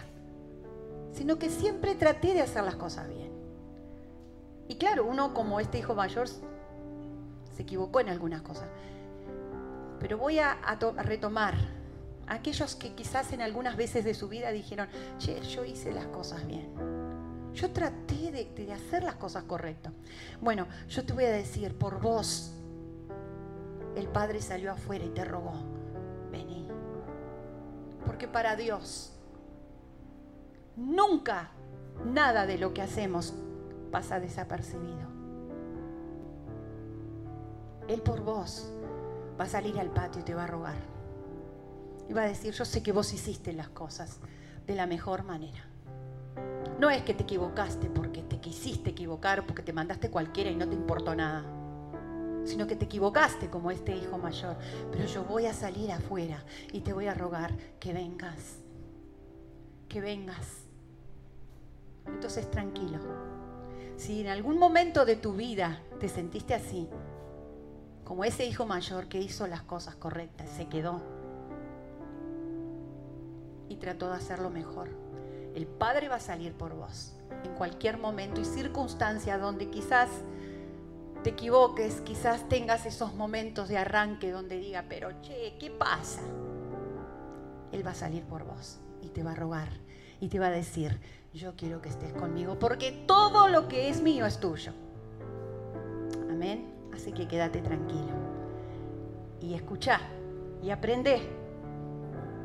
sino 1.12 1.38
que 1.38 1.50
siempre 1.50 1.94
traté 1.94 2.34
de 2.34 2.42
hacer 2.42 2.64
las 2.64 2.76
cosas 2.76 3.08
bien. 3.08 3.30
Y 4.68 4.76
claro, 4.76 5.04
uno 5.04 5.34
como 5.34 5.58
este 5.58 5.78
hijo 5.78 5.94
mayor 5.94 6.28
se 6.28 7.62
equivocó 7.62 8.00
en 8.00 8.08
algunas 8.08 8.42
cosas. 8.42 8.68
Pero 9.98 10.16
voy 10.16 10.38
a, 10.38 10.58
retomar 10.98 11.54
aquellos 12.26 12.76
que 12.76 12.94
quizás 12.94 13.32
en 13.32 13.42
algunas 13.42 13.76
veces 13.76 14.04
de 14.04 14.14
su 14.14 14.28
vida 14.28 14.50
dijeron, 14.50 14.88
che, 15.18 15.40
yo 15.42 15.64
hice 15.64 15.92
las 15.92 16.06
cosas 16.06 16.46
bien. 16.46 16.72
Yo 17.52 17.70
traté 17.72 18.30
de, 18.30 18.44
de, 18.54 18.72
hacer 18.72 19.02
las 19.02 19.16
cosas 19.16 19.42
correctas. 19.42 19.92
Bueno, 20.40 20.68
yo 20.88 21.04
te 21.04 21.12
voy 21.12 21.24
a 21.24 21.32
decir, 21.32 21.76
por 21.76 22.00
vos, 22.00 22.54
el 23.96 24.06
Padre 24.08 24.40
salió 24.40 24.70
afuera 24.70 25.04
y 25.04 25.10
te 25.10 25.24
rogó, 25.24 25.54
vení. 26.30 26.68
Porque 28.06 28.28
para 28.28 28.54
Dios, 28.54 29.12
nunca 30.76 31.50
nada 32.04 32.46
de 32.46 32.58
lo 32.58 32.72
que 32.72 32.82
hacemos 32.82 33.34
pasa 33.90 34.20
desapercibido. 34.20 35.08
Él 37.88 38.02
por 38.02 38.20
vos 38.20 38.70
va 39.38 39.44
a 39.44 39.48
salir 39.48 39.78
al 39.80 39.90
patio 39.90 40.20
y 40.20 40.24
te 40.24 40.34
va 40.34 40.44
a 40.44 40.46
rogar. 40.46 40.76
Y 42.08 42.12
va 42.12 42.22
a 42.22 42.26
decir, 42.26 42.52
yo 42.54 42.64
sé 42.64 42.82
que 42.82 42.92
vos 42.92 43.12
hiciste 43.12 43.52
las 43.52 43.68
cosas 43.68 44.20
de 44.66 44.74
la 44.74 44.86
mejor 44.86 45.24
manera. 45.24 45.64
No 46.78 46.88
es 46.88 47.02
que 47.02 47.14
te 47.14 47.24
equivocaste 47.24 47.88
porque 47.90 48.22
te 48.22 48.38
quisiste 48.40 48.90
equivocar, 48.90 49.44
porque 49.44 49.62
te 49.62 49.72
mandaste 49.72 50.10
cualquiera 50.10 50.50
y 50.50 50.56
no 50.56 50.68
te 50.68 50.74
importó 50.74 51.14
nada, 51.14 51.44
sino 52.44 52.66
que 52.66 52.76
te 52.76 52.86
equivocaste 52.86 53.50
como 53.50 53.70
este 53.70 53.96
hijo 53.96 54.18
mayor. 54.18 54.56
Pero 54.90 55.04
yo 55.06 55.24
voy 55.24 55.46
a 55.46 55.52
salir 55.52 55.92
afuera 55.92 56.42
y 56.72 56.80
te 56.80 56.92
voy 56.92 57.06
a 57.06 57.14
rogar 57.14 57.54
que 57.78 57.92
vengas, 57.92 58.59
que 59.90 60.00
vengas. 60.00 60.64
Entonces 62.06 62.50
tranquilo. 62.50 62.98
Si 63.96 64.22
en 64.22 64.28
algún 64.28 64.58
momento 64.58 65.04
de 65.04 65.16
tu 65.16 65.34
vida 65.34 65.82
te 65.98 66.08
sentiste 66.08 66.54
así, 66.54 66.88
como 68.04 68.24
ese 68.24 68.46
hijo 68.46 68.64
mayor 68.64 69.08
que 69.08 69.20
hizo 69.20 69.46
las 69.46 69.62
cosas 69.62 69.96
correctas, 69.96 70.48
se 70.48 70.66
quedó 70.68 71.02
y 73.68 73.76
trató 73.76 74.08
de 74.08 74.16
hacerlo 74.16 74.48
mejor. 74.48 74.88
El 75.54 75.66
Padre 75.66 76.08
va 76.08 76.16
a 76.16 76.20
salir 76.20 76.54
por 76.54 76.74
vos 76.74 77.12
en 77.44 77.52
cualquier 77.54 77.98
momento 77.98 78.40
y 78.40 78.44
circunstancia 78.44 79.38
donde 79.38 79.68
quizás 79.68 80.08
te 81.22 81.30
equivoques, 81.30 82.00
quizás 82.00 82.48
tengas 82.48 82.86
esos 82.86 83.14
momentos 83.14 83.68
de 83.68 83.76
arranque 83.76 84.30
donde 84.30 84.58
diga, 84.58 84.86
pero 84.88 85.20
che, 85.20 85.56
¿qué 85.58 85.70
pasa? 85.70 86.22
Él 87.72 87.86
va 87.86 87.90
a 87.90 87.94
salir 87.94 88.24
por 88.24 88.44
vos 88.44 88.80
y 89.02 89.08
te 89.08 89.22
va 89.22 89.32
a 89.32 89.36
rogar 89.36 89.68
y 90.20 90.28
te 90.28 90.38
va 90.38 90.46
a 90.46 90.50
decir, 90.50 91.00
yo 91.32 91.54
quiero 91.56 91.80
que 91.80 91.88
estés 91.88 92.12
conmigo 92.12 92.58
porque 92.58 92.92
todo 93.06 93.48
lo 93.48 93.68
que 93.68 93.88
es 93.88 94.02
mío 94.02 94.26
es 94.26 94.38
tuyo. 94.38 94.72
Amén. 96.30 96.74
Así 96.92 97.12
que 97.12 97.26
quédate 97.26 97.60
tranquilo. 97.60 98.12
Y 99.40 99.54
escucha 99.54 100.00
y 100.62 100.70
aprende. 100.70 101.20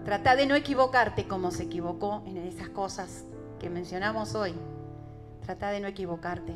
Trata 0.06 0.36
de 0.36 0.46
no 0.46 0.56
equivocarte 0.56 1.28
como 1.28 1.52
se 1.52 1.64
equivocó 1.64 2.24
en 2.26 2.38
esas 2.38 2.70
cosas 2.70 3.26
que 3.60 3.70
mencionamos 3.70 4.36
hoy. 4.36 4.54
Trata 5.44 5.72
de 5.72 5.80
no 5.80 5.88
equivocarte. 5.88 6.54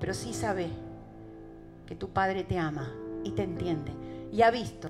Pero 0.00 0.14
sí 0.14 0.32
sabe 0.32 0.68
que 1.86 1.94
tu 1.94 2.08
Padre 2.08 2.42
te 2.42 2.58
ama 2.58 2.90
y 3.22 3.32
te 3.32 3.42
entiende. 3.42 3.92
Y 4.32 4.42
ha 4.42 4.50
visto 4.50 4.88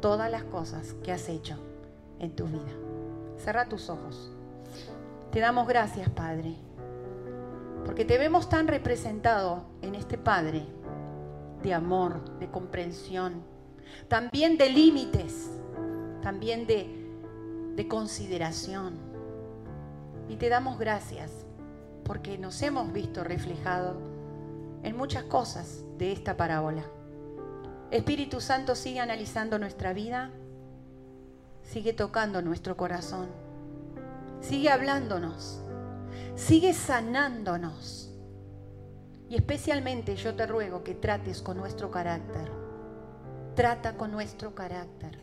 todas 0.00 0.30
las 0.30 0.44
cosas 0.44 0.94
que 1.02 1.12
has 1.12 1.28
hecho 1.28 1.58
en 2.18 2.34
tu 2.34 2.46
vida. 2.46 2.87
Cerra 3.38 3.68
tus 3.68 3.88
ojos. 3.88 4.30
Te 5.30 5.40
damos 5.40 5.66
gracias, 5.68 6.08
Padre, 6.10 6.54
porque 7.84 8.04
te 8.04 8.18
vemos 8.18 8.48
tan 8.48 8.66
representado 8.66 9.64
en 9.82 9.94
este 9.94 10.18
Padre 10.18 10.66
de 11.62 11.74
amor, 11.74 12.38
de 12.38 12.50
comprensión, 12.50 13.42
también 14.08 14.58
de 14.58 14.70
límites, 14.70 15.50
también 16.22 16.66
de, 16.66 17.08
de 17.74 17.88
consideración. 17.88 18.98
Y 20.28 20.36
te 20.36 20.48
damos 20.48 20.78
gracias 20.78 21.46
porque 22.04 22.38
nos 22.38 22.60
hemos 22.62 22.92
visto 22.92 23.22
reflejado 23.22 24.00
en 24.82 24.96
muchas 24.96 25.24
cosas 25.24 25.84
de 25.98 26.12
esta 26.12 26.36
parábola. 26.36 26.84
Espíritu 27.90 28.40
Santo 28.40 28.74
sigue 28.74 29.00
analizando 29.00 29.58
nuestra 29.58 29.92
vida, 29.92 30.30
sigue 31.68 31.92
tocando 31.92 32.40
nuestro 32.40 32.76
corazón, 32.78 33.28
sigue 34.40 34.70
hablándonos, 34.70 35.60
sigue 36.34 36.72
sanándonos 36.72 38.10
y 39.28 39.36
especialmente 39.36 40.16
yo 40.16 40.34
te 40.34 40.46
ruego 40.46 40.82
que 40.82 40.94
trates 40.94 41.42
con 41.42 41.58
nuestro 41.58 41.90
carácter. 41.90 42.50
Trata 43.54 43.96
con 43.96 44.12
nuestro 44.12 44.54
carácter. 44.54 45.20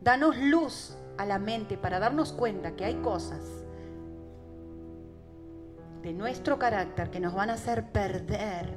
Danos 0.00 0.36
luz 0.36 0.96
a 1.18 1.26
la 1.26 1.38
mente 1.38 1.76
para 1.76 2.00
darnos 2.00 2.32
cuenta 2.32 2.74
que 2.74 2.86
hay 2.86 2.96
cosas 2.96 3.44
de 6.02 6.12
nuestro 6.12 6.58
carácter 6.58 7.10
que 7.10 7.20
nos 7.20 7.34
van 7.34 7.50
a 7.50 7.54
hacer 7.54 7.92
perder 7.92 8.76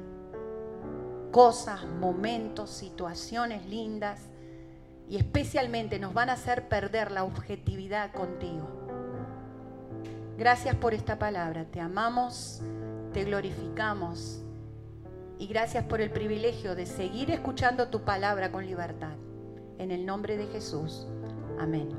cosas, 1.32 1.84
momentos, 1.86 2.70
situaciones 2.70 3.66
lindas 3.66 4.28
y 5.08 5.16
especialmente 5.16 5.98
nos 5.98 6.14
van 6.14 6.30
a 6.30 6.34
hacer 6.34 6.68
perder 6.68 7.10
la 7.10 7.24
objetividad 7.24 8.12
contigo. 8.12 8.68
Gracias 10.36 10.74
por 10.76 10.94
esta 10.94 11.18
palabra. 11.18 11.64
Te 11.64 11.80
amamos 11.80 12.62
te 13.14 13.24
glorificamos 13.24 14.42
y 15.38 15.46
gracias 15.46 15.84
por 15.84 16.00
el 16.00 16.10
privilegio 16.10 16.74
de 16.74 16.84
seguir 16.84 17.30
escuchando 17.30 17.88
tu 17.88 18.00
palabra 18.00 18.50
con 18.50 18.66
libertad. 18.66 19.14
En 19.78 19.92
el 19.92 20.04
nombre 20.04 20.36
de 20.36 20.46
Jesús. 20.48 21.06
Amén. 21.60 21.96